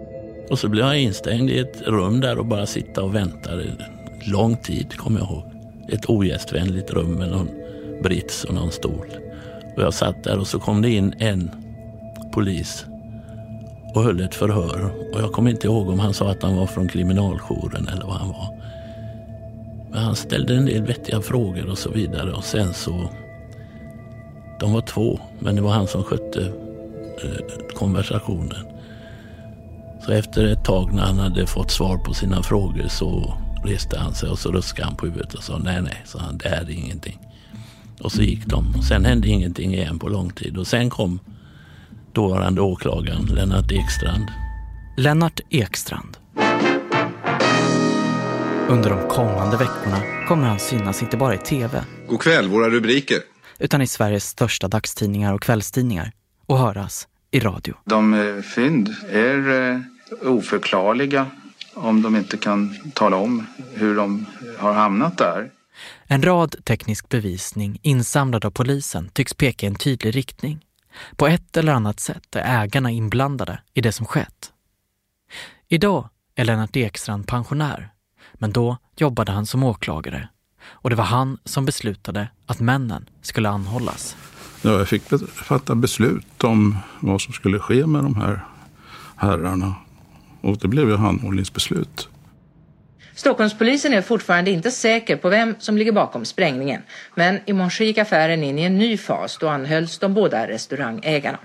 Och 0.49 0.59
så 0.59 0.69
blev 0.69 0.85
jag 0.85 0.99
instängd 0.99 1.49
i 1.49 1.59
ett 1.59 1.81
rum 1.81 2.21
där 2.21 2.37
och 2.37 2.45
bara 2.45 2.65
sitta 2.65 3.03
och 3.03 3.15
vänta. 3.15 3.49
Lång 4.25 4.57
tid 4.57 4.97
kommer 4.97 5.19
jag 5.19 5.29
ihåg. 5.29 5.43
Ett 5.89 6.09
ogästvänligt 6.09 6.91
rum 6.91 7.11
med 7.11 7.29
någon 7.29 7.49
brits 8.03 8.43
och 8.43 8.53
någon 8.53 8.71
stol. 8.71 9.07
Och 9.75 9.83
jag 9.83 9.93
satt 9.93 10.23
där 10.23 10.39
och 10.39 10.47
så 10.47 10.59
kom 10.59 10.81
det 10.81 10.89
in 10.89 11.13
en 11.19 11.51
polis 12.33 12.85
och 13.93 14.03
höll 14.03 14.21
ett 14.21 14.35
förhör. 14.35 14.91
Och 15.13 15.21
jag 15.21 15.31
kommer 15.31 15.51
inte 15.51 15.67
ihåg 15.67 15.89
om 15.89 15.99
han 15.99 16.13
sa 16.13 16.31
att 16.31 16.43
han 16.43 16.55
var 16.55 16.67
från 16.67 16.87
kriminaljouren 16.87 17.87
eller 17.87 18.05
vad 18.05 18.15
han 18.15 18.29
var. 18.29 18.54
Men 19.95 20.03
han 20.03 20.15
ställde 20.15 20.55
en 20.55 20.65
del 20.65 20.83
vettiga 20.83 21.21
frågor 21.21 21.69
och 21.69 21.77
så 21.77 21.89
vidare. 21.89 22.31
Och 22.31 22.43
sen 22.43 22.73
så... 22.73 23.09
De 24.59 24.73
var 24.73 24.81
två, 24.81 25.19
men 25.39 25.55
det 25.55 25.61
var 25.61 25.71
han 25.71 25.87
som 25.87 26.03
skötte 26.03 26.41
eh, 27.23 27.73
konversationen. 27.75 28.65
Så 30.05 30.11
efter 30.11 30.45
ett 30.45 30.65
tag 30.65 30.93
när 30.93 31.03
han 31.03 31.19
hade 31.19 31.47
fått 31.47 31.71
svar 31.71 31.97
på 31.97 32.13
sina 32.13 32.43
frågor 32.43 32.87
så 32.87 33.37
reste 33.63 33.99
han 33.99 34.15
sig 34.15 34.29
och 34.29 34.39
så 34.39 34.51
ruskade 34.51 34.87
han 34.87 34.97
på 34.97 35.05
huvudet 35.05 35.33
och 35.33 35.43
sa 35.43 35.57
nej, 35.57 35.81
nej, 35.81 36.01
sa 36.05 36.19
han, 36.19 36.37
det 36.37 36.49
här 36.49 36.61
är 36.61 36.69
ingenting. 36.69 37.19
Och 38.01 38.11
så 38.11 38.21
gick 38.21 38.45
de. 38.45 38.81
Sen 38.81 39.05
hände 39.05 39.27
ingenting 39.27 39.73
igen 39.73 39.99
på 39.99 40.09
lång 40.09 40.29
tid. 40.29 40.57
Och 40.57 40.67
sen 40.67 40.89
kom 40.89 41.19
dåvarande 42.13 42.61
åklagaren 42.61 43.25
Lennart 43.25 43.71
Ekstrand. 43.71 44.25
Lennart 44.97 45.39
Ekstrand 45.49 46.17
under 48.69 48.89
de 48.89 49.07
kommande 49.07 49.57
veckorna 49.57 50.25
kommer 50.27 50.47
han 50.47 50.59
synas 50.59 51.01
inte 51.01 51.17
bara 51.17 51.35
i 51.35 51.37
tv. 51.37 51.83
God 52.07 52.21
kväll, 52.21 52.49
våra 52.49 52.69
rubriker. 52.69 53.17
Utan 53.59 53.81
i 53.81 53.87
Sveriges 53.87 54.27
största 54.27 54.67
dagstidningar 54.67 55.33
och 55.33 55.41
kvällstidningar. 55.41 56.11
Och 56.45 56.57
höras 56.57 57.07
i 57.31 57.39
radio. 57.39 57.75
De 57.85 58.13
eh, 58.13 58.41
fynd 58.41 58.95
är 59.09 59.71
eh, 59.71 59.79
oförklarliga 60.31 61.27
om 61.73 62.01
de 62.01 62.15
inte 62.15 62.37
kan 62.37 62.75
tala 62.93 63.17
om 63.17 63.47
hur 63.73 63.95
de 63.95 64.25
har 64.57 64.73
hamnat 64.73 65.17
där. 65.17 65.51
En 66.07 66.21
rad 66.21 66.55
teknisk 66.63 67.09
bevisning 67.09 67.79
insamlad 67.81 68.45
av 68.45 68.51
polisen 68.51 69.09
tycks 69.13 69.33
peka 69.33 69.65
i 69.65 69.69
en 69.69 69.75
tydlig 69.75 70.15
riktning. 70.15 70.65
På 71.15 71.27
ett 71.27 71.57
eller 71.57 71.73
annat 71.73 71.99
sätt 71.99 72.35
är 72.35 72.63
ägarna 72.63 72.91
inblandade 72.91 73.59
i 73.73 73.81
det 73.81 73.91
som 73.91 74.05
skett. 74.05 74.51
Idag 75.67 76.09
är 76.35 76.45
Lennart 76.45 76.75
Ekstrand 76.75 77.27
pensionär 77.27 77.91
men 78.33 78.51
då 78.51 78.77
jobbade 78.95 79.31
han 79.31 79.45
som 79.45 79.63
åklagare 79.63 80.29
och 80.67 80.89
det 80.89 80.95
var 80.95 81.03
han 81.03 81.37
som 81.45 81.65
beslutade 81.65 82.27
att 82.45 82.59
männen 82.59 83.09
skulle 83.21 83.49
anhållas. 83.49 84.15
Ja, 84.61 84.71
jag 84.71 84.87
fick 84.87 85.03
fatta 85.33 85.75
beslut 85.75 86.43
om 86.43 86.77
vad 86.99 87.21
som 87.21 87.33
skulle 87.33 87.59
ske 87.59 87.85
med 87.85 88.03
de 88.03 88.15
här 88.15 88.39
herrarna. 89.15 89.75
Och 90.41 90.57
det 90.57 90.67
blev 90.67 90.89
ju 90.89 90.95
handhållningsbeslut. 90.95 92.09
Stockholmspolisen 93.15 93.93
är 93.93 94.01
fortfarande 94.01 94.51
inte 94.51 94.71
säker 94.71 95.17
på 95.17 95.29
vem 95.29 95.55
som 95.59 95.77
ligger 95.77 95.91
bakom 95.91 96.25
sprängningen. 96.25 96.81
Men 97.15 97.39
i 97.45 97.53
morse 97.53 97.85
gick 97.85 97.97
affären 97.97 98.43
in 98.43 98.59
i 98.59 98.63
en 98.63 98.77
ny 98.77 98.97
fas. 98.97 99.37
Då 99.37 99.47
anhölls 99.47 99.99
de 99.99 100.13
båda 100.13 100.47
restaurangägarna. 100.47 101.39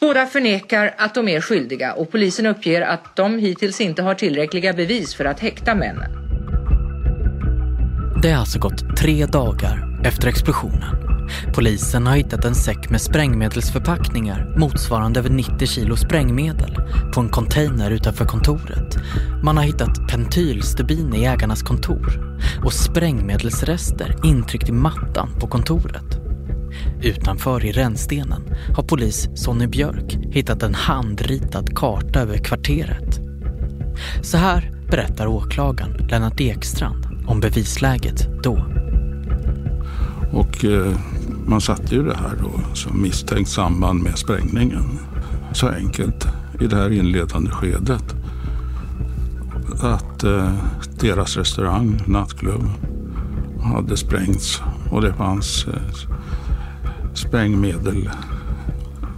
Båda 0.00 0.26
förnekar 0.26 0.94
att 0.98 1.14
de 1.14 1.28
är 1.28 1.40
skyldiga 1.40 1.92
och 1.92 2.10
polisen 2.10 2.46
uppger 2.46 2.82
att 2.82 3.16
de 3.16 3.38
hittills 3.38 3.80
inte 3.80 4.02
har 4.02 4.14
tillräckliga 4.14 4.72
bevis 4.72 5.14
för 5.14 5.24
att 5.24 5.40
häkta 5.40 5.74
männen. 5.74 6.10
Det 8.22 8.30
har 8.30 8.40
alltså 8.40 8.58
gått 8.58 8.96
tre 8.96 9.26
dagar 9.26 10.00
efter 10.04 10.28
explosionen. 10.28 10.96
Polisen 11.54 12.06
har 12.06 12.16
hittat 12.16 12.44
en 12.44 12.54
säck 12.54 12.90
med 12.90 13.00
sprängmedelsförpackningar 13.00 14.54
motsvarande 14.58 15.20
över 15.20 15.30
90 15.30 15.66
kilo 15.66 15.96
sprängmedel 15.96 16.76
på 17.14 17.20
en 17.20 17.28
container 17.28 17.90
utanför 17.90 18.24
kontoret. 18.24 18.96
Man 19.42 19.56
har 19.56 19.64
hittat 19.64 20.08
pentylstubin 20.08 21.14
i 21.14 21.24
ägarnas 21.24 21.62
kontor 21.62 22.38
och 22.64 22.72
sprängmedelsrester 22.72 24.16
intryckt 24.24 24.68
i 24.68 24.72
mattan 24.72 25.28
på 25.40 25.46
kontoret. 25.46 26.27
Utanför 27.02 27.64
i 27.64 27.72
rännstenen 27.72 28.42
har 28.76 28.82
polis 28.82 29.28
Sonny 29.34 29.66
Björk 29.66 30.18
hittat 30.30 30.62
en 30.62 30.74
handritad 30.74 31.76
karta 31.76 32.20
över 32.20 32.38
kvarteret. 32.38 33.20
Så 34.22 34.36
här 34.36 34.70
berättar 34.90 35.26
åklagaren 35.26 36.08
Lennart 36.10 36.40
Ekstrand 36.40 37.06
om 37.26 37.40
bevisläget 37.40 38.42
då. 38.42 38.66
Och 40.32 40.64
eh, 40.64 40.98
man 41.46 41.60
satte 41.60 41.94
ju 41.94 42.02
det 42.02 42.16
här 42.16 42.36
då 42.42 42.74
som 42.74 43.02
misstänkt 43.02 43.50
samband 43.50 44.02
med 44.02 44.18
sprängningen. 44.18 44.98
Så 45.52 45.68
enkelt 45.68 46.26
i 46.60 46.66
det 46.66 46.76
här 46.76 46.90
inledande 46.90 47.50
skedet. 47.50 48.14
Att 49.82 50.24
eh, 50.24 50.52
deras 51.00 51.36
restaurang, 51.36 52.02
nattklubb, 52.06 52.64
hade 53.62 53.96
sprängts 53.96 54.62
och 54.90 55.02
det 55.02 55.12
fanns 55.12 55.66
eh, 55.66 56.17
sprängmedel 57.28 58.10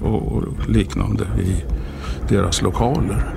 och, 0.01 0.69
liknande 0.69 1.25
i 1.25 1.65
deras 2.29 2.63
lokaler. 2.63 3.37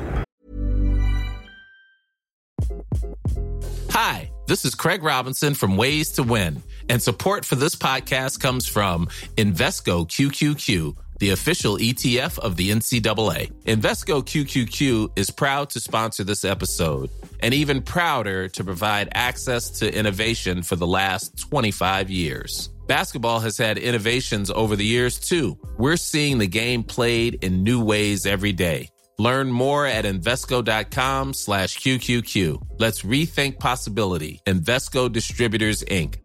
Hi, 3.90 4.32
this 4.48 4.66
is 4.66 4.76
Craig 4.76 5.04
Robinson 5.04 5.56
from 5.56 5.78
Ways 5.78 6.12
to 6.12 6.24
Win. 6.24 6.62
And 6.90 7.02
support 7.02 7.46
for 7.46 7.56
this 7.56 7.76
podcast 7.76 8.42
comes 8.42 8.68
from 8.68 9.08
Invesco 9.38 10.06
QQQ, 10.08 10.96
the 11.20 11.30
official 11.30 11.78
ETF 11.78 12.40
of 12.40 12.56
the 12.56 12.72
NCAA. 12.72 13.52
Invesco 13.66 14.24
QQQ 14.24 15.12
is 15.16 15.32
proud 15.32 15.70
to 15.70 15.80
sponsor 15.80 16.24
this 16.24 16.44
episode 16.44 17.10
and 17.42 17.54
even 17.54 17.82
prouder 17.82 18.50
to 18.50 18.64
provide 18.64 19.10
access 19.14 19.70
to 19.80 19.98
innovation 20.00 20.64
for 20.64 20.76
the 20.76 20.88
last 20.88 21.38
25 21.38 22.10
years. 22.10 22.73
Basketball 22.88 23.40
has 23.40 23.58
had 23.58 23.78
innovations 23.78 24.52
over 24.52 24.76
the 24.76 24.86
years 24.86 25.20
too. 25.20 25.58
We're 25.78 25.98
seeing 25.98 26.38
the 26.38 26.48
game 26.48 26.84
played 26.84 27.44
in 27.44 27.64
new 27.64 27.84
ways 27.84 28.26
every 28.26 28.52
day. 28.52 28.90
Learn 29.20 29.52
more 29.52 29.86
at 29.86 30.06
Invesco.com 30.06 31.34
slash 31.34 31.78
QQQ. 31.78 32.80
Let's 32.80 33.04
rethink 33.04 33.60
possibility. 33.60 34.40
Invesco 34.48 35.12
Distributors, 35.12 35.84
Inc. 35.84 36.20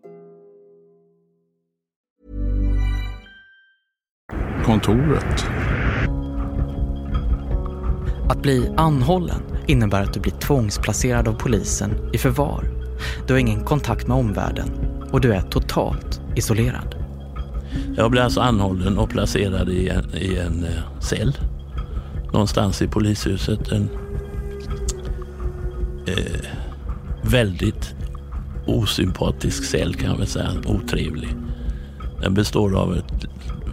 Kontoret. 4.65 5.45
Att 8.29 8.43
bli 8.43 8.75
anhållen 8.77 9.43
innebär 9.67 10.03
att 10.03 10.15
du 10.15 10.21
blir 10.21 10.33
tvångsplacerad 10.33 11.29
av 11.29 11.33
polisen 11.33 12.11
i 12.13 12.19
förvar. 12.19 12.65
Du 13.27 13.33
har 13.33 13.41
ingen 13.41 13.65
kontakt 13.65 14.07
med 14.07 14.17
omvärlden 14.17 14.71
och 15.13 15.21
du 15.21 15.33
är 15.33 15.41
totalt 15.41 16.21
isolerad. 16.39 16.95
Jag 17.97 18.11
blev 18.11 18.25
alltså 18.25 18.41
anhållen 18.41 18.99
och 18.99 19.11
placerad 19.11 19.69
i 19.69 19.89
en, 19.89 20.15
i 20.15 20.37
en 20.37 20.65
eh, 20.65 21.01
cell 21.01 21.37
någonstans 22.33 22.83
i 22.83 22.89
polishuset. 22.89 23.73
En 23.73 23.89
eh, 26.07 26.41
väldigt 27.23 27.95
osympatisk 28.67 29.65
cell 29.65 29.95
kan 29.95 30.09
man 30.09 30.19
väl 30.19 30.27
säga, 30.27 30.51
otrevlig. 30.67 31.29
Den 32.21 32.35
består 32.35 32.77
av 32.77 32.97
ett 32.97 33.27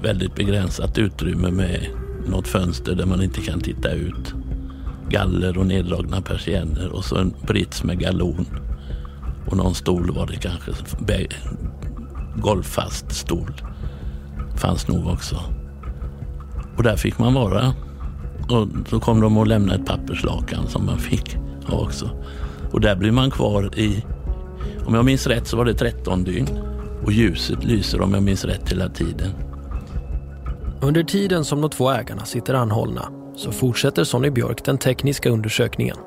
väldigt 0.04 0.36
begränsat 0.36 0.97
utrymme 0.97 1.51
med 1.51 1.88
något 2.28 2.47
fönster 2.47 2.95
där 2.95 3.06
man 3.06 3.21
inte 3.21 3.41
kan 3.41 3.60
titta 3.60 3.91
ut. 3.91 4.34
Galler 5.10 5.58
och 5.58 5.65
neddragna 5.65 6.21
persienner 6.21 6.89
och 6.91 7.06
så 7.06 7.17
en 7.17 7.34
brits 7.47 7.84
med 7.84 7.99
galon. 7.99 8.45
Och 9.47 9.58
någon 9.58 9.75
stol 9.75 10.12
var 10.12 10.28
det 10.28 10.36
kanske. 10.36 10.71
Golvfast 12.36 13.12
stol 13.12 13.62
fanns 14.56 14.88
nog 14.88 15.08
också. 15.08 15.36
Och 16.78 16.84
där 16.84 16.95
fick 16.95 17.19
man 17.19 17.34
vara. 17.34 17.74
Och 18.50 18.67
så 18.89 19.00
kom 19.00 19.21
de 19.21 19.38
och 19.38 19.48
lämnade 19.48 19.80
ett 19.80 19.86
papperslakan 19.86 20.67
som 20.67 20.86
man 20.86 21.00
fick 21.00 21.38
ha 21.65 21.78
också. 21.78 22.10
Och 22.71 22.82
där 22.82 22.95
blir 22.95 23.12
man 23.12 23.32
kvar 23.32 23.80
i, 23.80 24.06
om 24.86 24.93
jag 24.93 25.06
minns 25.06 25.28
rätt 25.28 25.48
så 25.48 25.58
var 25.58 25.65
det 25.65 25.74
13 25.74 26.24
dygn. 26.24 26.48
Och 27.06 27.12
ljuset 27.12 27.63
lyser 27.63 28.02
om 28.02 28.13
jag 28.13 28.24
minns 28.24 28.45
rätt 28.45 28.71
hela 28.71 28.89
tiden. 28.89 29.32
Under 30.82 31.04
tiden 31.04 31.45
som 31.45 31.62
de 31.62 31.69
två 31.69 31.91
ägarna 31.91 32.26
sitter 32.26 32.54
anhållna 32.54 33.12
så 33.36 33.52
fortsätter 33.52 34.04
Sonny 34.04 34.30
Björk 34.30 34.65
den 34.65 34.78
tekniska 34.78 35.30
undersökningen. 35.30 35.98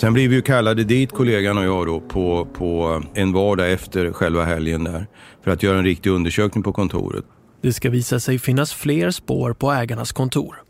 Sen 0.00 0.12
blev 0.12 0.30
vi 0.30 0.36
ju 0.36 0.42
kallade 0.42 0.84
dit, 0.84 1.12
kollegan 1.12 1.58
och 1.58 1.64
jag 1.64 1.86
då, 1.86 2.00
på, 2.00 2.48
på 2.52 3.02
en 3.14 3.32
vardag 3.32 3.72
efter 3.72 4.12
själva 4.12 4.44
helgen 4.44 4.84
där. 4.84 5.06
För 5.42 5.50
att 5.50 5.62
göra 5.62 5.78
en 5.78 5.84
riktig 5.84 6.10
undersökning 6.10 6.62
på 6.62 6.72
kontoret. 6.72 7.24
Det 7.62 7.72
ska 7.72 7.90
visa 7.90 8.20
sig 8.20 8.38
finnas 8.38 8.72
fler 8.72 9.10
spår 9.10 9.52
på 9.52 9.72
ägarnas 9.72 10.12
kontor. 10.12 10.62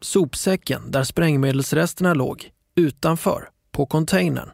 Sopsäcken 0.00 0.90
där 0.90 1.04
sprängmedelsresterna 1.04 2.14
låg, 2.14 2.50
utanför, 2.76 3.48
på 3.72 3.86
containern, 3.86 4.48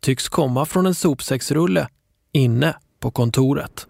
tycks 0.00 0.28
komma 0.28 0.66
från 0.66 0.86
en 0.86 0.94
sopsäcksrulle 0.94 1.88
inne 2.32 2.76
på 3.00 3.10
kontoret. 3.10 3.86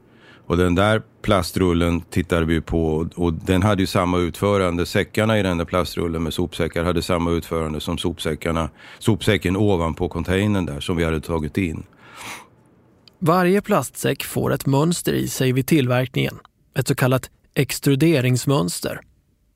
Och 0.46 0.57
den 0.57 0.74
där 0.74 1.02
plastrullen 1.22 2.00
tittade 2.00 2.46
vi 2.46 2.61
på 2.61 3.09
och 3.14 3.33
den 3.33 3.62
hade 3.62 3.83
ju 3.83 3.87
samma 3.87 4.18
utförande. 4.18 4.87
Säckarna 4.87 5.38
i 5.38 5.42
den 5.42 5.59
där 5.59 5.64
plastrullen 5.64 6.22
med 6.22 6.35
sopsäckar 6.35 6.85
hade 6.85 7.02
samma 7.02 7.31
utförande 7.31 7.81
som 7.81 7.98
sopsäckarna, 7.98 8.70
sopsäcken 8.98 9.57
ovanpå 9.57 10.09
containern 10.09 10.66
där 10.66 10.81
som 10.81 10.96
vi 10.96 11.05
hade 11.05 11.20
tagit 11.20 11.59
in. 11.59 11.83
Varje 13.18 13.61
plastsäck 13.61 14.24
får 14.24 14.52
ett 14.52 14.66
mönster 14.66 15.12
i 15.12 15.28
sig 15.28 15.52
vid 15.52 15.66
tillverkningen, 15.66 16.38
ett 16.74 16.88
så 16.88 16.94
kallat 16.94 17.31
extruderingsmönster. 17.55 19.00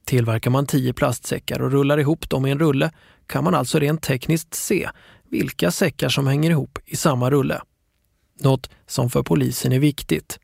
Tillverkar 0.05 0.51
man 0.51 0.67
tio 0.67 0.93
plastsäckar 0.93 1.63
och 1.63 1.73
rullar 1.73 1.99
ihop 1.99 2.31
dem 2.31 2.47
i 2.47 2.51
en 2.51 2.59
rulle 2.59 2.91
kan 3.27 3.45
man 3.45 3.55
alltså 3.55 3.79
rent 3.79 4.03
tekniskt 4.03 4.55
se 4.55 4.89
vilka 5.31 5.71
säckar 5.71 6.09
som 6.09 6.27
hänger 6.27 6.51
ihop 6.51 6.79
i 6.85 6.97
samma 6.97 7.31
rulle. 7.31 7.61
Något 8.41 8.71
som 8.87 9.11
för 9.11 9.23
polisen 9.23 9.73
är 9.73 9.79
viktigt. 9.79 10.39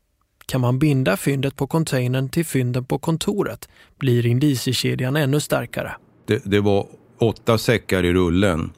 Kan 0.45 0.61
man 0.61 0.79
binda 0.79 1.17
fyndet 1.17 1.55
på 1.55 1.67
containern 1.67 2.29
till 2.29 2.45
fynden 2.45 2.85
på 2.85 2.99
kontoret 2.99 3.69
blir 3.99 4.25
indiciekedjan 4.25 5.15
ännu 5.15 5.39
starkare. 5.39 5.91
Det, 6.25 6.41
det 6.45 6.59
var 6.59 6.87
åtta 7.19 7.57
säckar 7.57 8.03
i 8.03 8.13
rullen 8.13 8.71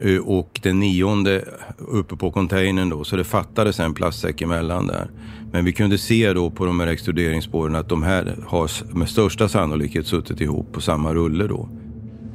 eh, 0.00 0.16
och 0.16 0.60
den 0.62 0.80
nionde 0.80 1.44
uppe 1.78 2.16
på 2.16 2.30
containern 2.30 2.88
då, 2.88 3.04
så 3.04 3.16
det 3.16 3.24
fattades 3.24 3.80
en 3.80 3.94
plastsäck 3.94 4.42
emellan 4.42 4.86
där. 4.86 5.10
Men 5.52 5.64
vi 5.64 5.72
kunde 5.72 5.98
se 5.98 6.32
då 6.32 6.50
på 6.50 6.64
de 6.64 6.80
här 6.80 6.86
extruderingsspåren 6.86 7.74
att 7.74 7.88
de 7.88 8.02
här 8.02 8.36
har 8.46 8.94
med 8.94 9.08
största 9.08 9.48
sannolikhet 9.48 10.06
suttit 10.06 10.40
ihop 10.40 10.72
på 10.72 10.80
samma 10.80 11.14
rulle 11.14 11.46
då. 11.46 11.68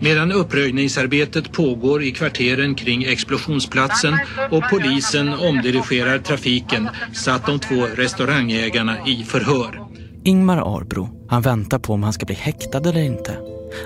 Medan 0.03 0.31
uppröjningsarbetet 0.31 1.51
pågår 1.51 2.03
i 2.03 2.11
kvarteren 2.11 2.75
kring 2.75 3.03
explosionsplatsen 3.03 4.13
och 4.51 4.63
polisen 4.69 5.33
omdirigerar 5.33 6.19
trafiken 6.19 6.89
satt 7.13 7.45
de 7.45 7.59
två 7.59 7.85
restaurangägarna 7.95 9.07
i 9.07 9.23
förhör. 9.23 9.81
Ingmar 10.23 10.77
Arbro, 10.77 11.27
han 11.29 11.41
väntar 11.41 11.79
på 11.79 11.93
om 11.93 12.03
han 12.03 12.13
ska 12.13 12.25
bli 12.25 12.35
häktad 12.35 12.89
eller 12.89 13.01
inte. 13.01 13.37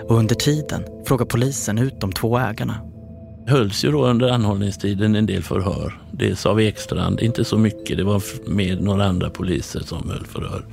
Och 0.07 0.17
under 0.17 0.35
tiden 0.35 0.83
frågar 1.07 1.25
polisen 1.25 1.77
ut 1.77 2.01
de 2.01 2.11
två 2.11 2.37
ägarna. 2.39 2.81
hölls 3.47 3.85
ju 3.85 3.91
då 3.91 4.05
under 4.05 4.29
anhållningstiden 4.29 5.15
en 5.15 5.25
del 5.25 5.43
förhör. 5.43 6.01
Dels 6.11 6.45
av 6.45 6.61
Ekstrand, 6.61 7.19
inte 7.19 7.45
så 7.45 7.57
mycket, 7.57 7.97
det 7.97 8.03
var 8.03 8.23
med 8.49 8.81
några 8.81 9.05
andra 9.05 9.29
poliser 9.29 9.79
som 9.79 10.09
höll 10.09 10.25
förhör. 10.25 10.65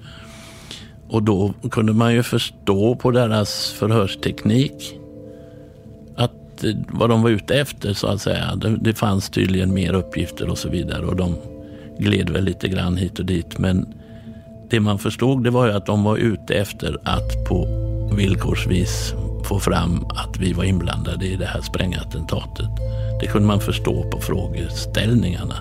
Och 1.08 1.22
då 1.22 1.54
kunde 1.70 1.92
man 1.92 2.14
ju 2.14 2.22
förstå 2.22 2.96
på 2.96 3.10
deras 3.10 3.72
förhörsteknik 3.72 5.00
Eh, 6.62 6.74
vad 6.88 7.10
de 7.10 7.22
var 7.22 7.30
ute 7.30 7.54
efter 7.60 7.92
så 7.92 8.06
att 8.06 8.20
säga. 8.20 8.56
Det, 8.56 8.76
det 8.76 8.94
fanns 8.94 9.30
tydligen 9.30 9.74
mer 9.74 9.94
uppgifter 9.94 10.50
och 10.50 10.58
så 10.58 10.68
vidare 10.68 11.06
och 11.06 11.16
de 11.16 11.36
gled 11.98 12.30
väl 12.30 12.44
lite 12.44 12.68
grann 12.68 12.96
hit 12.96 13.18
och 13.18 13.26
dit. 13.26 13.58
Men 13.58 13.94
det 14.70 14.80
man 14.80 14.98
förstod 14.98 15.44
det 15.44 15.50
var 15.50 15.66
ju 15.66 15.72
att 15.72 15.86
de 15.86 16.04
var 16.04 16.16
ute 16.16 16.54
efter 16.54 16.98
att 17.02 17.44
på 17.48 17.68
villkorsvis 18.16 19.14
få 19.44 19.60
fram 19.60 20.04
att 20.04 20.36
vi 20.38 20.52
var 20.52 20.64
inblandade 20.64 21.26
i 21.26 21.36
det 21.36 21.46
här 21.46 21.60
sprängattentatet. 21.60 22.68
Det 23.20 23.26
kunde 23.26 23.48
man 23.48 23.60
förstå 23.60 24.10
på 24.10 24.20
frågeställningarna. 24.20 25.54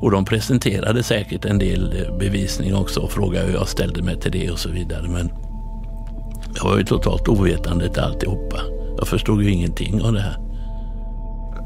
Och 0.00 0.10
de 0.10 0.24
presenterade 0.24 1.02
säkert 1.02 1.44
en 1.44 1.58
del 1.58 2.02
eh, 2.02 2.16
bevisning 2.18 2.74
också 2.74 3.00
och 3.00 3.12
frågade 3.12 3.46
hur 3.46 3.54
jag 3.54 3.68
ställde 3.68 4.02
mig 4.02 4.20
till 4.20 4.32
det 4.32 4.50
och 4.50 4.58
så 4.58 4.68
vidare. 4.68 5.08
Men 5.08 5.30
jag 6.56 6.64
var 6.64 6.78
ju 6.78 6.84
totalt 6.84 7.28
ovetande 7.28 7.88
till 7.88 8.02
alltihopa. 8.02 8.75
Jag 8.98 9.08
förstod 9.08 9.42
ju 9.42 9.50
ingenting 9.50 10.02
av 10.02 10.12
det 10.12 10.20
här. 10.20 10.36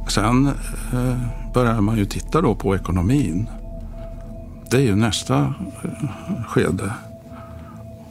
Sen 0.08 0.46
eh, 0.92 1.16
börjar 1.54 1.80
man 1.80 1.98
ju 1.98 2.04
titta 2.04 2.40
då 2.40 2.54
på 2.54 2.74
ekonomin. 2.74 3.48
Det 4.70 4.76
är 4.76 4.80
ju 4.80 4.96
nästa 4.96 5.54
eh, 5.84 6.44
skede. 6.46 6.92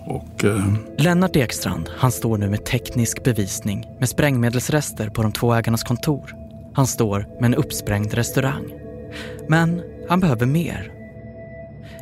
Och, 0.06 0.46
eh... 0.46 0.74
Lennart 0.98 1.36
Ekstrand, 1.36 1.90
han 1.98 2.12
står 2.12 2.38
nu 2.38 2.50
med 2.50 2.66
teknisk 2.66 3.24
bevisning 3.24 3.88
med 4.00 4.10
sprängmedelsrester 4.10 5.10
på 5.10 5.22
de 5.22 5.32
två 5.32 5.54
ägarnas 5.54 5.84
kontor. 5.84 6.36
Han 6.74 6.88
står 6.88 7.26
med 7.40 7.46
en 7.46 7.56
uppsprängd 7.56 8.14
restaurang. 8.14 8.66
Men 9.48 9.82
han 10.10 10.20
behöver 10.20 10.46
mer. 10.46 10.92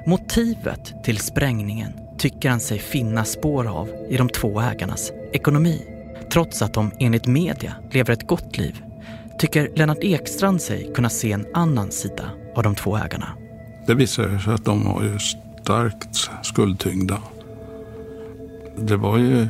Motivet 0.05 1.03
till 1.03 1.17
sprängningen 1.17 1.91
tycker 2.17 2.49
han 2.49 2.59
sig 2.59 2.79
finna 2.79 3.25
spår 3.25 3.67
av 3.67 3.89
i 4.09 4.17
de 4.17 4.29
två 4.29 4.61
ägarnas 4.61 5.11
ekonomi. 5.33 5.96
Trots 6.31 6.61
att 6.61 6.73
de 6.73 6.91
enligt 6.99 7.27
media 7.27 7.73
lever 7.91 8.13
ett 8.13 8.27
gott 8.27 8.57
liv 8.57 8.83
tycker 9.39 9.71
Lennart 9.75 9.97
Ekstrand 10.01 10.61
sig 10.61 10.91
kunna 10.95 11.09
se 11.09 11.31
en 11.31 11.45
annan 11.53 11.91
sida 11.91 12.29
av 12.55 12.63
de 12.63 12.75
två 12.75 12.97
ägarna. 12.97 13.27
Det 13.87 13.95
visar 13.95 14.37
sig 14.37 14.53
att 14.53 14.65
de 14.65 14.85
var 14.85 15.03
ju 15.03 15.19
starkt 15.19 16.29
skuldtyngda. 16.41 17.17
Det 18.77 18.95
var 18.95 19.17
ju 19.17 19.47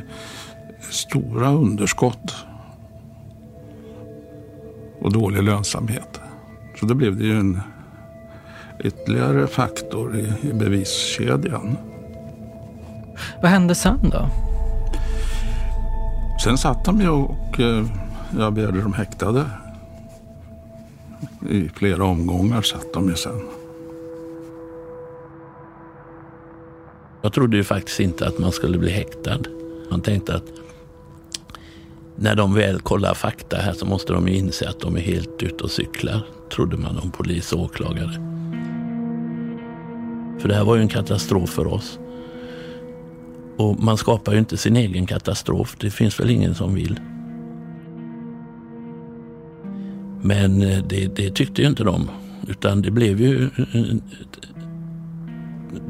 stora 0.90 1.48
underskott 1.48 2.36
och 5.00 5.12
dålig 5.12 5.42
lönsamhet. 5.42 6.20
Så 6.80 6.86
då 6.86 6.94
blev 6.94 7.16
det 7.16 7.24
ju 7.24 7.38
en 7.38 7.60
ytterligare 8.84 9.46
faktor 9.46 10.16
i, 10.16 10.48
i 10.48 10.52
beviskedjan. 10.52 11.76
Vad 13.42 13.50
hände 13.50 13.74
sen 13.74 14.10
då? 14.10 14.47
Sen 16.44 16.58
satt 16.58 16.84
de 16.84 17.00
ju 17.00 17.08
och 17.08 17.60
eh, 17.60 17.86
jag 18.38 18.52
begärde 18.52 18.80
dem 18.80 18.92
häktade. 18.92 19.44
I 21.50 21.68
flera 21.68 22.04
omgångar 22.04 22.62
satt 22.62 22.92
de 22.92 23.08
ju 23.08 23.14
sen. 23.14 23.48
Jag 27.22 27.32
trodde 27.32 27.56
ju 27.56 27.64
faktiskt 27.64 28.00
inte 28.00 28.26
att 28.26 28.38
man 28.38 28.52
skulle 28.52 28.78
bli 28.78 28.90
häktad. 28.90 29.38
Man 29.90 30.00
tänkte 30.00 30.34
att 30.34 30.44
när 32.16 32.34
de 32.34 32.54
väl 32.54 32.80
kollar 32.80 33.14
fakta 33.14 33.56
här 33.56 33.72
så 33.72 33.86
måste 33.86 34.12
de 34.12 34.28
ju 34.28 34.34
inse 34.34 34.68
att 34.68 34.80
de 34.80 34.96
är 34.96 35.00
helt 35.00 35.42
ute 35.42 35.64
och 35.64 35.70
cyklar, 35.70 36.26
trodde 36.52 36.76
man 36.76 36.98
om 36.98 37.10
polis 37.10 37.52
och 37.52 37.60
åklagare. 37.60 38.12
För 40.40 40.48
det 40.48 40.54
här 40.54 40.64
var 40.64 40.76
ju 40.76 40.82
en 40.82 40.88
katastrof 40.88 41.50
för 41.50 41.66
oss. 41.66 41.98
Och 43.58 43.80
man 43.80 43.96
skapar 43.96 44.32
ju 44.32 44.38
inte 44.38 44.56
sin 44.56 44.76
egen 44.76 45.06
katastrof, 45.06 45.76
det 45.80 45.90
finns 45.90 46.20
väl 46.20 46.30
ingen 46.30 46.54
som 46.54 46.74
vill. 46.74 47.00
Men 50.22 50.62
eh, 50.62 50.78
det, 50.88 51.16
det 51.16 51.30
tyckte 51.30 51.62
ju 51.62 51.68
inte 51.68 51.84
de, 51.84 52.10
utan 52.48 52.82
det 52.82 52.90
blev 52.90 53.20
ju 53.20 53.44
eh, 53.44 53.96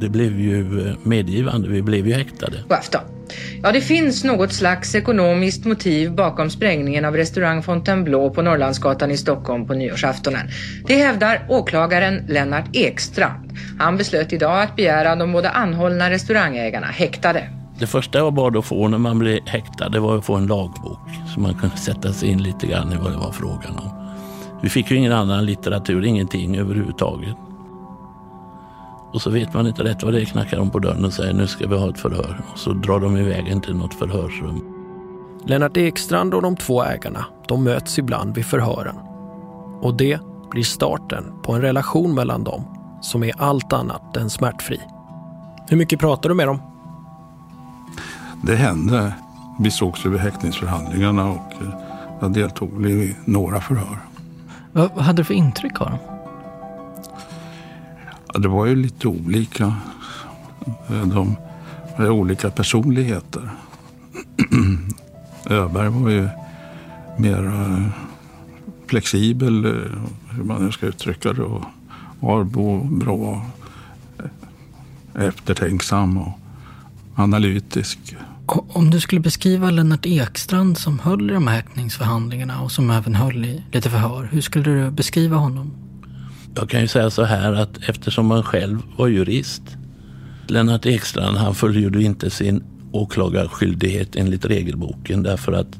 det 0.00 0.08
blev 0.08 0.40
ju 0.40 0.88
eh, 0.88 0.94
medgivande, 1.02 1.68
vi 1.68 1.82
blev 1.82 2.06
ju 2.06 2.14
häktade. 2.14 2.56
God 2.68 2.72
afton. 2.72 3.00
Ja, 3.62 3.72
det 3.72 3.80
finns 3.80 4.24
något 4.24 4.52
slags 4.52 4.94
ekonomiskt 4.94 5.64
motiv 5.64 6.12
bakom 6.12 6.50
sprängningen 6.50 7.04
av 7.04 7.16
restaurang 7.16 7.62
Fontainebleau 7.62 8.30
på 8.30 8.42
Norrlandsgatan 8.42 9.10
i 9.10 9.16
Stockholm 9.16 9.66
på 9.66 9.74
nyårsaftonen. 9.74 10.48
Det 10.86 10.94
hävdar 10.94 11.46
åklagaren 11.48 12.24
Lennart 12.28 12.76
Ekstrand. 12.76 13.52
Han 13.78 13.96
beslöt 13.96 14.32
idag 14.32 14.62
att 14.62 14.76
begära 14.76 15.16
de 15.16 15.32
båda 15.32 15.50
anhållna 15.50 16.10
restaurangägarna 16.10 16.86
häktade. 16.86 17.57
Det 17.78 17.86
första 17.86 18.18
jag 18.18 18.34
bad 18.34 18.56
att 18.56 18.64
få 18.64 18.88
när 18.88 18.98
man 18.98 19.18
blev 19.18 19.46
häktad 19.46 19.88
det 19.88 20.00
var 20.00 20.18
att 20.18 20.24
få 20.24 20.34
en 20.34 20.46
lagbok 20.46 20.98
så 21.34 21.40
man 21.40 21.54
kunde 21.54 21.76
sätta 21.76 22.12
sig 22.12 22.28
in 22.28 22.42
lite 22.42 22.66
grann 22.66 22.92
i 22.92 22.96
vad 22.96 23.12
det 23.12 23.18
var 23.18 23.32
frågan 23.32 23.78
om. 23.78 23.90
Vi 24.62 24.68
fick 24.68 24.90
ju 24.90 24.96
ingen 24.96 25.12
annan 25.12 25.46
litteratur, 25.46 26.04
ingenting 26.04 26.56
överhuvudtaget. 26.56 27.36
Och 29.12 29.22
så 29.22 29.30
vet 29.30 29.54
man 29.54 29.66
inte 29.66 29.84
rätt 29.84 30.02
vad 30.02 30.12
det 30.12 30.20
är, 30.20 30.24
knackar 30.24 30.56
de 30.56 30.70
på 30.70 30.78
dörren 30.78 31.04
och 31.04 31.12
säger 31.12 31.32
nu 31.32 31.46
ska 31.46 31.66
vi 31.66 31.76
ha 31.76 31.90
ett 31.90 31.98
förhör. 31.98 32.40
Och 32.52 32.58
så 32.58 32.72
drar 32.72 33.00
de 33.00 33.16
iväg 33.16 33.48
in 33.48 33.60
till 33.60 33.76
något 33.76 33.94
förhörsrum. 33.94 34.60
Lennart 35.46 35.76
Ekstrand 35.76 36.34
och 36.34 36.42
de 36.42 36.56
två 36.56 36.84
ägarna, 36.84 37.24
de 37.48 37.64
möts 37.64 37.98
ibland 37.98 38.34
vid 38.34 38.46
förhören. 38.46 38.96
Och 39.80 39.94
det 39.94 40.20
blir 40.50 40.62
starten 40.62 41.24
på 41.42 41.52
en 41.52 41.60
relation 41.60 42.14
mellan 42.14 42.44
dem 42.44 42.64
som 43.02 43.24
är 43.24 43.32
allt 43.38 43.72
annat 43.72 44.16
än 44.16 44.30
smärtfri. 44.30 44.80
Hur 45.68 45.76
mycket 45.76 46.00
pratar 46.00 46.28
du 46.28 46.34
med 46.34 46.48
dem? 46.48 46.67
Det 48.42 48.56
hände. 48.56 49.14
Vi 49.58 49.70
sågs 49.70 50.06
vid 50.06 50.20
häktningsförhandlingarna 50.20 51.24
och 51.24 51.52
eh, 51.62 51.68
jag 52.20 52.32
deltog 52.32 52.86
i 52.86 53.16
några 53.24 53.60
förhör. 53.60 53.98
Vad 54.72 55.04
hade 55.04 55.16
du 55.16 55.24
för 55.24 55.34
intryck 55.34 55.80
av 55.80 55.90
dem? 55.90 55.98
Ja, 58.32 58.38
det 58.38 58.48
var 58.48 58.66
ju 58.66 58.76
lite 58.76 59.08
olika. 59.08 59.74
De 60.88 61.36
hade 61.96 62.10
olika 62.10 62.50
personligheter. 62.50 63.50
Öberg 65.50 65.88
var 65.88 66.10
ju 66.10 66.28
mer 67.16 67.46
eh, 67.46 67.88
flexibel, 68.86 69.64
eh, 69.64 69.72
hur 70.30 70.44
man 70.44 70.64
nu 70.64 70.72
ska 70.72 70.86
uttrycka 70.86 71.32
det. 71.32 71.42
Och 71.42 71.64
Arbo 72.22 72.84
bra 72.84 73.46
eh, 74.18 75.24
eftertänksam 75.26 76.18
och 76.18 76.38
analytisk. 77.14 78.16
Om 78.48 78.90
du 78.90 79.00
skulle 79.00 79.20
beskriva 79.20 79.70
Lennart 79.70 80.06
Ekstrand 80.06 80.78
som 80.78 80.98
höll 80.98 81.30
i 81.30 81.34
de 81.34 81.46
här 81.46 81.56
häktningsförhandlingarna 81.56 82.62
och 82.62 82.72
som 82.72 82.90
även 82.90 83.14
höll 83.14 83.44
i 83.44 83.62
lite 83.72 83.90
förhör. 83.90 84.28
Hur 84.32 84.40
skulle 84.40 84.64
du 84.64 84.90
beskriva 84.90 85.36
honom? 85.36 85.72
Jag 86.54 86.70
kan 86.70 86.80
ju 86.80 86.88
säga 86.88 87.10
så 87.10 87.24
här 87.24 87.52
att 87.52 87.78
eftersom 87.88 88.26
man 88.26 88.42
själv 88.42 88.78
var 88.96 89.08
jurist. 89.08 89.62
Lennart 90.46 90.86
Ekstrand 90.86 91.36
han 91.36 91.54
fullgjorde 91.54 92.02
inte 92.02 92.30
sin 92.30 92.62
åklagarskyldighet 92.92 94.16
enligt 94.16 94.44
regelboken 94.44 95.22
därför 95.22 95.52
att 95.52 95.78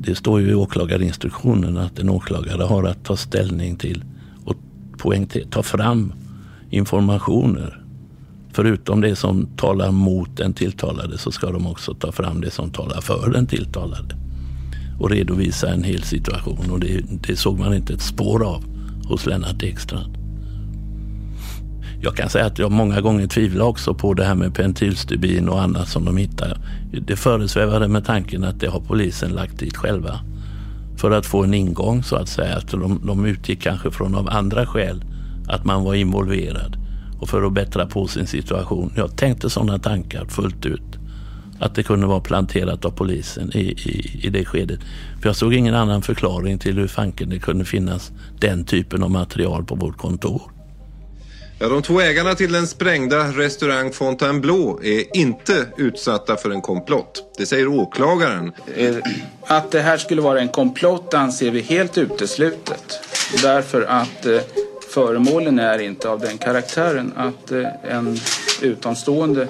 det 0.00 0.14
står 0.14 0.40
ju 0.40 0.50
i 0.50 0.54
åklagarinstruktionen 0.54 1.78
att 1.78 1.98
en 1.98 2.08
åklagare 2.08 2.62
har 2.62 2.84
att 2.84 3.04
ta 3.04 3.16
ställning 3.16 3.76
till 3.76 4.04
och 4.44 4.56
ta 5.50 5.62
fram 5.62 6.12
informationer. 6.70 7.87
Förutom 8.58 9.00
det 9.00 9.16
som 9.16 9.46
talar 9.56 9.90
mot 9.90 10.36
den 10.36 10.52
tilltalade 10.52 11.18
så 11.18 11.32
ska 11.32 11.50
de 11.50 11.66
också 11.66 11.94
ta 11.94 12.12
fram 12.12 12.40
det 12.40 12.50
som 12.50 12.70
talar 12.70 13.00
för 13.00 13.30
den 13.30 13.46
tilltalade 13.46 14.16
och 15.00 15.10
redovisa 15.10 15.68
en 15.68 15.82
hel 15.82 16.02
situation 16.02 16.70
och 16.70 16.80
det, 16.80 17.00
det 17.28 17.36
såg 17.36 17.58
man 17.58 17.74
inte 17.74 17.92
ett 17.92 18.02
spår 18.02 18.46
av 18.46 18.64
hos 19.04 19.26
Lennart 19.26 19.62
Ekstrand. 19.62 20.18
Jag 22.02 22.16
kan 22.16 22.28
säga 22.28 22.46
att 22.46 22.58
jag 22.58 22.72
många 22.72 23.00
gånger 23.00 23.26
tvivlade 23.26 23.70
också 23.70 23.94
på 23.94 24.14
det 24.14 24.24
här 24.24 24.34
med 24.34 24.54
pentylstubin 24.54 25.48
och 25.48 25.62
annat 25.62 25.88
som 25.88 26.04
de 26.04 26.16
hittar. 26.16 26.58
Det 27.06 27.16
föresvävade 27.16 27.88
med 27.88 28.04
tanken 28.04 28.44
att 28.44 28.60
det 28.60 28.68
har 28.68 28.80
polisen 28.80 29.30
lagt 29.30 29.58
dit 29.58 29.76
själva. 29.76 30.20
För 30.96 31.10
att 31.10 31.26
få 31.26 31.44
en 31.44 31.54
ingång 31.54 32.02
så 32.02 32.16
att 32.16 32.28
säga. 32.28 32.56
Att 32.56 32.70
de, 32.70 33.00
de 33.06 33.24
utgick 33.26 33.62
kanske 33.62 33.90
från 33.90 34.14
av 34.14 34.28
andra 34.28 34.66
skäl 34.66 35.04
att 35.48 35.64
man 35.64 35.84
var 35.84 35.94
involverad. 35.94 36.87
Och 37.18 37.28
för 37.28 37.42
att 37.42 37.52
bättra 37.52 37.86
på 37.86 38.06
sin 38.06 38.26
situation. 38.26 38.92
Jag 38.96 39.16
tänkte 39.16 39.50
sådana 39.50 39.78
tankar 39.78 40.24
fullt 40.24 40.66
ut. 40.66 40.82
Att 41.60 41.74
det 41.74 41.82
kunde 41.82 42.06
vara 42.06 42.20
planterat 42.20 42.84
av 42.84 42.90
polisen 42.90 43.50
i, 43.54 43.60
i, 43.60 44.20
i 44.22 44.30
det 44.30 44.44
skedet. 44.44 44.80
För 45.20 45.28
jag 45.28 45.36
såg 45.36 45.54
ingen 45.54 45.74
annan 45.74 46.02
förklaring 46.02 46.58
till 46.58 46.78
hur 46.78 46.86
fanken 46.86 47.30
det 47.30 47.38
kunde 47.38 47.64
finnas 47.64 48.12
den 48.40 48.64
typen 48.64 49.02
av 49.02 49.10
material 49.10 49.64
på 49.64 49.74
vårt 49.74 49.96
kontor. 49.96 50.42
Ja, 51.60 51.68
de 51.68 51.82
två 51.82 52.00
ägarna 52.00 52.34
till 52.34 52.52
den 52.52 52.66
sprängda 52.66 53.32
restaurang 53.32 53.92
Fontainebleau 53.92 54.80
är 54.84 55.16
inte 55.16 55.66
utsatta 55.76 56.36
för 56.36 56.50
en 56.50 56.60
komplott. 56.60 57.34
Det 57.38 57.46
säger 57.46 57.68
åklagaren. 57.68 58.52
Eh, 58.76 58.96
att 59.46 59.70
det 59.70 59.80
här 59.80 59.96
skulle 59.96 60.20
vara 60.20 60.40
en 60.40 60.48
komplott 60.48 61.14
anser 61.14 61.50
vi 61.50 61.60
helt 61.60 61.98
uteslutet. 61.98 63.00
Därför 63.42 63.82
att 63.82 64.26
eh, 64.26 64.38
föremålen 64.88 65.58
är 65.58 65.78
inte 65.78 66.08
av 66.08 66.20
den 66.20 66.38
karaktären 66.38 67.12
att 67.16 67.52
eh, 67.52 67.66
en 67.82 68.16
utomstående 68.62 69.48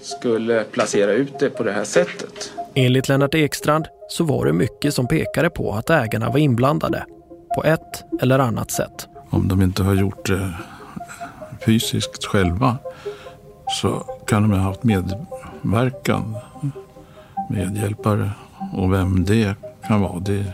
skulle 0.00 0.64
placera 0.64 1.12
ut 1.12 1.38
det 1.38 1.50
på 1.50 1.62
det 1.62 1.72
här 1.72 1.84
sättet. 1.84 2.52
Enligt 2.74 3.08
Lennart 3.08 3.34
Ekstrand 3.34 3.86
så 4.08 4.24
var 4.24 4.46
det 4.46 4.52
mycket 4.52 4.94
som 4.94 5.08
pekade 5.08 5.50
på 5.50 5.72
att 5.72 5.90
ägarna 5.90 6.30
var 6.30 6.38
inblandade 6.38 7.04
på 7.54 7.64
ett 7.64 8.04
eller 8.20 8.38
annat 8.38 8.70
sätt. 8.70 9.08
Om 9.30 9.48
de 9.48 9.62
inte 9.62 9.82
har 9.82 9.94
gjort 9.94 10.26
det 10.26 10.52
fysiskt 11.66 12.24
själva 12.24 12.78
så 13.80 14.04
kan 14.26 14.42
de 14.42 14.52
ha 14.52 14.58
haft 14.58 14.82
medverkan, 14.82 16.36
medhjälpare. 17.50 18.30
Och 18.72 18.92
vem 18.92 19.24
det 19.24 19.54
kan 19.86 20.00
vara, 20.00 20.20
det, 20.20 20.44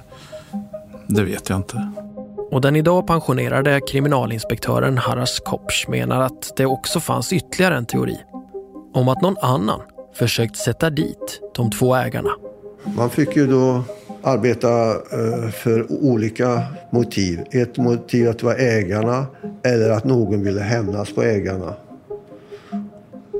det 1.07 1.23
vet 1.23 1.49
jag 1.49 1.59
inte. 1.59 1.93
Och 2.55 2.61
den 2.61 2.77
idag 2.77 3.07
pensionerade 3.07 3.81
kriminalinspektören 3.81 4.99
Haras 4.99 5.41
Kopsch 5.41 5.89
menar 5.89 6.21
att 6.21 6.57
det 6.57 6.67
också 6.67 7.01
fanns 7.01 7.33
ytterligare 7.33 7.77
en 7.77 7.87
teori. 7.87 8.17
Om 8.93 9.09
att 9.09 9.23
någon 9.23 9.37
annan 9.41 9.81
försökt 10.15 10.57
sätta 10.57 10.91
dit 10.91 11.41
de 11.55 11.71
två 11.71 11.95
ägarna. 11.95 12.31
Man 12.97 13.11
fick 13.11 13.37
ju 13.37 13.47
då 13.47 13.83
arbeta 14.23 14.91
eh, 14.91 15.51
för 15.51 15.93
olika 15.93 16.63
motiv. 16.91 17.41
Ett 17.51 17.77
motiv 17.77 18.29
att 18.29 18.39
det 18.39 18.47
var 18.47 18.55
ägarna 18.55 19.27
eller 19.63 19.91
att 19.91 20.05
någon 20.05 20.43
ville 20.43 20.61
hämnas 20.61 21.13
på 21.13 21.23
ägarna. 21.23 21.75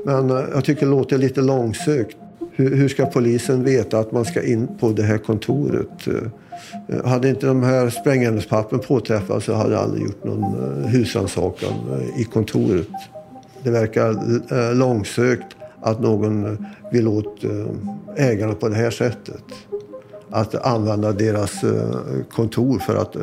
Men 0.05 0.29
eh, 0.29 0.43
jag 0.53 0.65
tycker 0.65 0.85
det 0.85 0.91
låter 0.91 1.17
lite 1.17 1.41
långsökt. 1.41 2.17
Hur 2.51 2.87
ska 2.87 3.05
polisen 3.05 3.63
veta 3.63 3.99
att 3.99 4.11
man 4.11 4.25
ska 4.25 4.43
in 4.43 4.67
på 4.79 4.89
det 4.89 5.03
här 5.03 5.17
kontoret? 5.17 6.07
Eh, 6.07 6.13
Eh, 6.87 7.05
hade 7.05 7.29
inte 7.29 7.47
de 7.47 7.63
här 7.63 7.89
sprängämnespappren 7.89 8.81
påträffats 8.81 9.45
så 9.45 9.53
hade 9.53 9.73
jag 9.73 9.83
aldrig 9.83 10.03
gjort 10.03 10.23
någon 10.23 10.43
eh, 10.43 10.89
husrannsakan 10.89 11.73
eh, 11.91 12.21
i 12.21 12.23
kontoret. 12.23 12.87
Det 13.63 13.71
verkar 13.71 14.73
långsökt 14.73 15.55
att 15.81 15.99
någon 15.99 16.65
vill 16.91 17.07
åt 17.07 17.43
ägarna 18.17 18.53
på 18.53 18.69
det 18.69 18.75
här 18.75 18.91
sättet 18.91 19.43
att 20.29 20.55
använda 20.55 21.11
deras 21.11 21.63
kontor 22.31 22.79
för 22.79 22.95
att 22.95 23.15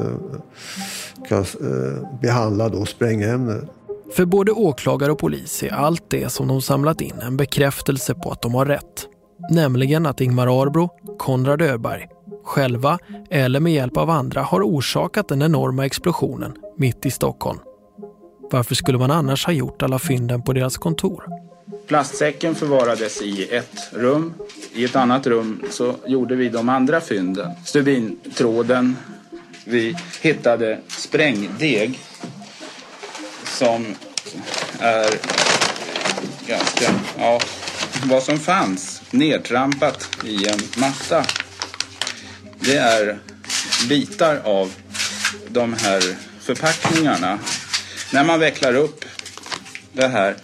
behandla 2.20 2.68
då 2.68 2.84
sprängämnen. 2.84 3.68
För 4.16 4.24
både 4.24 4.52
åklagare 4.52 5.12
och 5.12 5.18
polis 5.18 5.62
är 5.62 5.72
allt 5.72 6.04
det 6.08 6.32
som 6.32 6.48
de 6.48 6.62
samlat 6.62 7.00
in 7.00 7.14
en 7.22 7.36
bekräftelse 7.36 8.14
på 8.14 8.30
att 8.30 8.42
de 8.42 8.54
har 8.54 8.66
rätt. 8.66 9.08
Nämligen 9.50 10.06
att 10.06 10.20
Ingmar 10.20 10.62
Arbro, 10.62 10.90
Konrad 11.18 11.62
Öberg, 11.62 12.08
själva 12.44 12.98
eller 13.30 13.60
med 13.60 13.72
hjälp 13.72 13.96
av 13.96 14.10
andra 14.10 14.42
har 14.42 14.62
orsakat 14.62 15.28
den 15.28 15.42
enorma 15.42 15.86
explosionen 15.86 16.52
mitt 16.76 17.06
i 17.06 17.10
Stockholm. 17.10 17.58
Varför 18.50 18.74
skulle 18.74 18.98
man 18.98 19.10
annars 19.10 19.46
ha 19.46 19.52
gjort 19.52 19.82
alla 19.82 19.98
fynden 19.98 20.42
på 20.42 20.52
deras 20.52 20.76
kontor? 20.76 21.24
Plastsäcken 21.86 22.54
förvarades 22.54 23.22
i 23.22 23.48
ett 23.54 23.92
rum. 23.92 24.34
I 24.72 24.84
ett 24.84 24.96
annat 24.96 25.26
rum 25.26 25.62
så 25.70 25.94
gjorde 26.06 26.36
vi 26.36 26.48
de 26.48 26.68
andra 26.68 27.00
fynden. 27.00 27.50
Stubintråden. 27.64 28.96
Vi 29.64 29.96
hittade 30.20 30.78
sprängdeg 30.88 31.98
som 33.44 33.86
är 34.78 35.10
ganska, 36.46 36.94
ja, 37.18 37.40
vad 38.04 38.22
som 38.22 38.38
fanns 38.38 39.02
nedtrampat 39.10 40.08
i 40.24 40.48
en 40.48 40.58
matta. 40.80 41.24
Det 42.64 42.76
är 42.76 43.18
bitar 43.88 44.40
av 44.44 44.72
de 45.48 45.72
här 45.72 46.00
förpackningarna. 46.40 47.38
När 48.12 48.24
man 48.24 48.40
vecklar 48.40 48.74
upp 48.74 49.04
det 49.92 50.08
här 50.08 50.34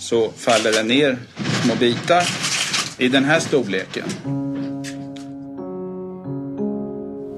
så 0.00 0.30
faller 0.36 0.72
det 0.72 0.82
ner 0.82 1.18
små 1.62 1.74
bitar 1.74 2.22
i 2.98 3.08
den 3.08 3.24
här 3.24 3.40
storleken. 3.40 4.08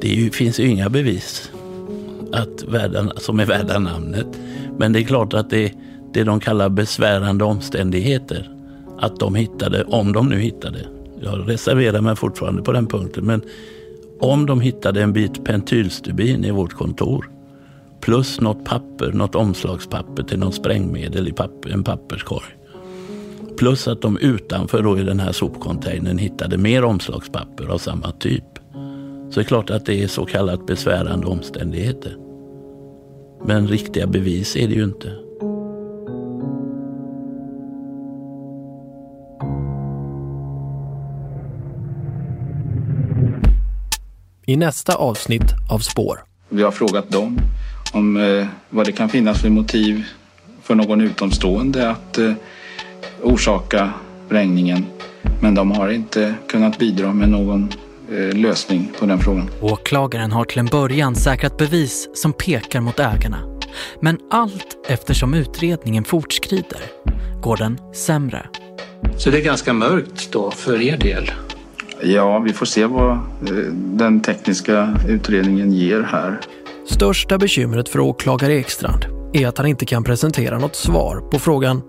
Det 0.01 0.09
ju, 0.09 0.31
finns 0.31 0.61
ju 0.61 0.67
inga 0.67 0.89
bevis 0.89 1.51
att 2.33 2.63
världen, 2.63 3.13
som 3.17 3.41
är 3.41 3.47
värda 3.47 3.79
namnet. 3.79 4.27
Men 4.79 4.93
det 4.93 5.01
är 5.01 5.05
klart 5.05 5.35
att 5.35 5.51
det, 5.51 5.73
det 6.15 6.25
de 6.25 6.41
kallar 6.41 6.69
besvärande 6.69 7.45
omständigheter, 7.45 8.51
att 8.99 9.21
de 9.21 9.35
hittade, 9.35 9.85
om 9.85 10.13
de 10.13 10.29
nu 10.29 10.41
hittade, 10.41 10.87
jag 11.23 11.49
reserverar 11.49 12.01
mig 12.01 12.17
fortfarande 12.17 12.63
på 12.63 12.73
den 12.73 12.87
punkten, 12.87 13.27
men 13.27 13.43
om 14.21 14.47
de 14.47 14.61
hittade 14.61 15.03
en 15.03 15.13
bit 15.13 15.45
pentylstubin 15.45 16.45
i 16.45 16.51
vårt 16.51 16.73
kontor 16.73 17.31
plus 18.01 18.41
något 18.41 18.65
papper, 18.65 19.13
något 19.13 19.35
omslagspapper 19.35 20.23
till 20.23 20.39
något 20.39 20.55
sprängmedel 20.55 21.29
i 21.29 21.33
papper, 21.33 21.71
en 21.71 21.85
papperskorg 21.85 22.57
Plus 23.61 23.89
att 23.89 24.03
de 24.03 24.19
utanför 24.19 24.83
då 24.83 24.99
i 24.99 25.03
den 25.03 25.21
här 25.21 25.33
sopcontainern 25.33 26.19
hittade 26.19 26.59
mer 26.59 26.85
omslagspapper 26.85 27.67
av 27.67 27.79
samma 27.79 28.13
typ. 28.13 28.45
Så 29.31 29.35
det 29.35 29.41
är 29.41 29.45
klart 29.45 29.71
att 29.71 29.87
det 29.87 30.03
är 30.03 30.09
så 30.09 30.25
kallat 30.25 30.67
besvärande 30.67 31.27
omständigheter. 31.27 32.17
Men 33.45 33.69
riktiga 33.69 34.07
bevis 34.07 34.57
är 34.57 34.69
det 34.69 34.75
ju 34.75 34.85
inte. 34.85 35.30
I 44.51 44.57
nästa 44.57 44.95
avsnitt 44.95 45.55
av 45.71 45.79
Spår. 45.79 46.21
Vi 46.49 46.63
har 46.63 46.71
frågat 46.71 47.11
dem 47.11 47.41
om 47.93 48.17
eh, 48.17 48.47
vad 48.71 48.87
det 48.87 48.93
kan 48.93 49.09
finnas 49.09 49.41
för 49.41 49.49
motiv 49.49 50.05
för 50.63 50.75
någon 50.75 51.01
utomstående 51.01 51.91
att 51.91 52.19
eh, 52.19 52.33
orsaka 53.23 53.93
sprängningen. 54.27 54.87
Men 55.43 55.55
de 55.55 55.71
har 55.71 55.89
inte 55.89 56.35
kunnat 56.49 56.79
bidra 56.79 57.13
med 57.13 57.29
någon 57.29 57.73
eh, 58.13 58.37
lösning 58.37 58.93
på 58.99 59.07
den 59.07 59.19
frågan. 59.19 59.51
Åklagaren 59.61 60.33
har 60.33 60.45
till 60.45 60.59
en 60.59 60.67
början 60.67 61.15
säkrat 61.15 61.59
bevis 61.59 62.09
som 62.15 62.33
pekar 62.33 62.81
mot 62.81 63.01
ägarna. 63.01 63.59
Men 64.01 64.19
allt 64.31 64.87
eftersom 64.89 65.35
utredningen 65.35 66.05
fortskrider 66.05 66.81
går 67.43 67.57
den 67.57 67.79
sämre. 67.95 68.47
Så 69.19 69.31
det 69.31 69.39
är 69.39 69.45
ganska 69.45 69.73
mörkt 69.73 70.33
då 70.33 70.51
för 70.51 70.83
er 70.83 70.97
del? 70.97 71.31
Ja, 72.03 72.39
vi 72.39 72.53
får 72.53 72.67
se 72.67 72.87
vad 72.87 73.11
eh, 73.11 73.19
den 73.75 74.23
tekniska 74.23 74.99
utredningen 75.09 75.73
ger 75.73 76.03
här. 76.03 76.41
Största 76.87 77.39
bekymret 77.39 77.89
för 77.89 78.01
åklagare 78.01 78.55
Ekstrand 78.55 79.05
är 79.33 79.47
att 79.47 79.59
han 79.59 79.67
inte 79.67 79.87
kan 79.87 80.05
presentera 80.05 80.59
något 80.59 80.77
svar 80.77 81.31
på 81.31 81.39
frågan 81.39 81.83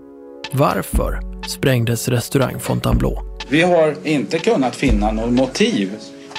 varför 0.52 1.20
sprängdes 1.46 2.08
restaurang 2.08 2.60
Fontainebleau? 2.60 3.18
Vi 3.48 3.62
har 3.62 3.94
inte 4.04 4.38
kunnat 4.38 4.76
finna 4.76 5.12
något 5.12 5.32
motiv 5.32 5.90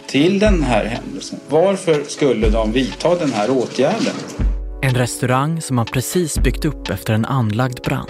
till 0.08 0.40
den 0.40 0.64
här 0.64 0.86
händelsen. 0.86 1.40
Varför 1.50 2.04
skulle 2.04 2.50
de 2.50 2.72
vidta 2.72 3.16
den 3.16 3.32
här 3.32 3.50
åtgärden? 3.52 4.14
En 4.82 4.96
restaurang 4.96 5.62
som 5.62 5.76
man 5.76 5.86
precis 5.86 6.40
byggt 6.40 6.66
upp 6.66 6.90
efter 6.90 7.14
en 7.14 7.26
anlagd 7.26 7.82
brand. 7.84 8.10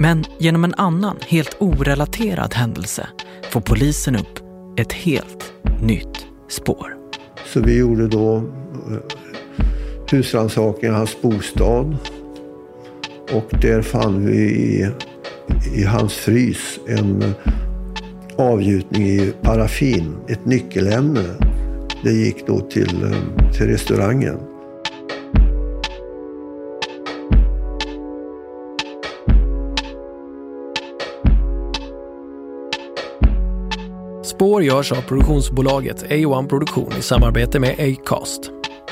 Men 0.00 0.24
genom 0.38 0.64
en 0.64 0.74
annan, 0.74 1.16
helt 1.28 1.56
orelaterad 1.58 2.54
händelse 2.54 3.06
får 3.50 3.60
polisen 3.60 4.16
upp 4.16 4.43
ett 4.76 4.92
helt 4.92 5.52
nytt 5.82 6.26
spår. 6.48 6.96
Så 7.46 7.60
vi 7.60 7.78
gjorde 7.78 8.08
då 8.08 8.36
eh, 8.36 9.16
husrannsakan 10.10 10.90
i 10.90 10.92
hans 10.92 11.22
bostad. 11.22 11.96
Och 13.32 13.50
där 13.62 13.82
fann 13.82 14.26
vi 14.26 14.90
i 15.74 15.84
hans 15.84 16.14
frys 16.14 16.80
en 16.88 17.34
avgjutning 18.36 19.06
i 19.06 19.32
paraffin, 19.42 20.16
ett 20.28 20.46
nyckelämne. 20.46 21.24
Det 22.02 22.12
gick 22.12 22.46
då 22.46 22.60
till, 22.60 23.02
eh, 23.04 23.52
till 23.52 23.66
restaurangen. 23.66 24.53
Spår 34.34 34.62
görs 34.62 34.92
av 34.92 35.02
produktionsbolaget 35.02 36.04
A1 36.04 36.48
Produktion 36.48 36.92
i 36.98 37.02
samarbete 37.02 37.60
med 37.60 37.74
Acast. 37.80 38.50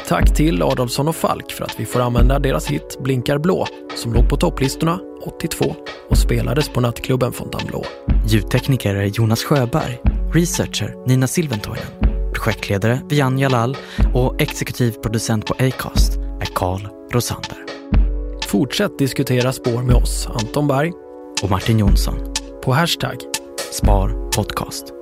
Tack 0.08 0.36
till 0.36 0.62
Adolfsson 0.62 1.08
och 1.08 1.16
Falk 1.16 1.52
för 1.52 1.64
att 1.64 1.80
vi 1.80 1.86
får 1.86 2.00
använda 2.00 2.38
deras 2.38 2.66
hit 2.66 2.98
Blinkar 3.00 3.38
blå 3.38 3.66
som 3.96 4.12
låg 4.12 4.28
på 4.28 4.36
topplistorna 4.36 4.98
82 5.22 5.74
och 6.08 6.18
spelades 6.18 6.68
på 6.68 6.80
nattklubben 6.80 7.32
Fontainebleau. 7.32 7.84
Ljudtekniker 8.26 8.94
är 8.94 9.04
Jonas 9.04 9.44
Sjöberg, 9.44 10.00
researcher 10.34 10.94
Nina 11.06 11.26
Silventoinen, 11.26 11.86
projektledare 12.34 13.00
Vian 13.08 13.38
Jalal 13.38 13.76
och 14.14 14.42
exekutiv 14.42 14.90
producent 14.90 15.46
på 15.46 15.54
Acast 15.54 16.16
är 16.16 16.48
Carl 16.54 16.88
Rosander. 17.12 17.64
Fortsätt 18.46 18.98
diskutera 18.98 19.52
spår 19.52 19.82
med 19.82 19.94
oss, 19.94 20.26
Anton 20.26 20.68
Berg 20.68 20.92
och 21.42 21.50
Martin 21.50 21.78
Jonsson 21.78 22.14
på 22.64 22.72
hashtag 22.72 23.16
Spar 23.72 24.30
podcast. 24.36 25.01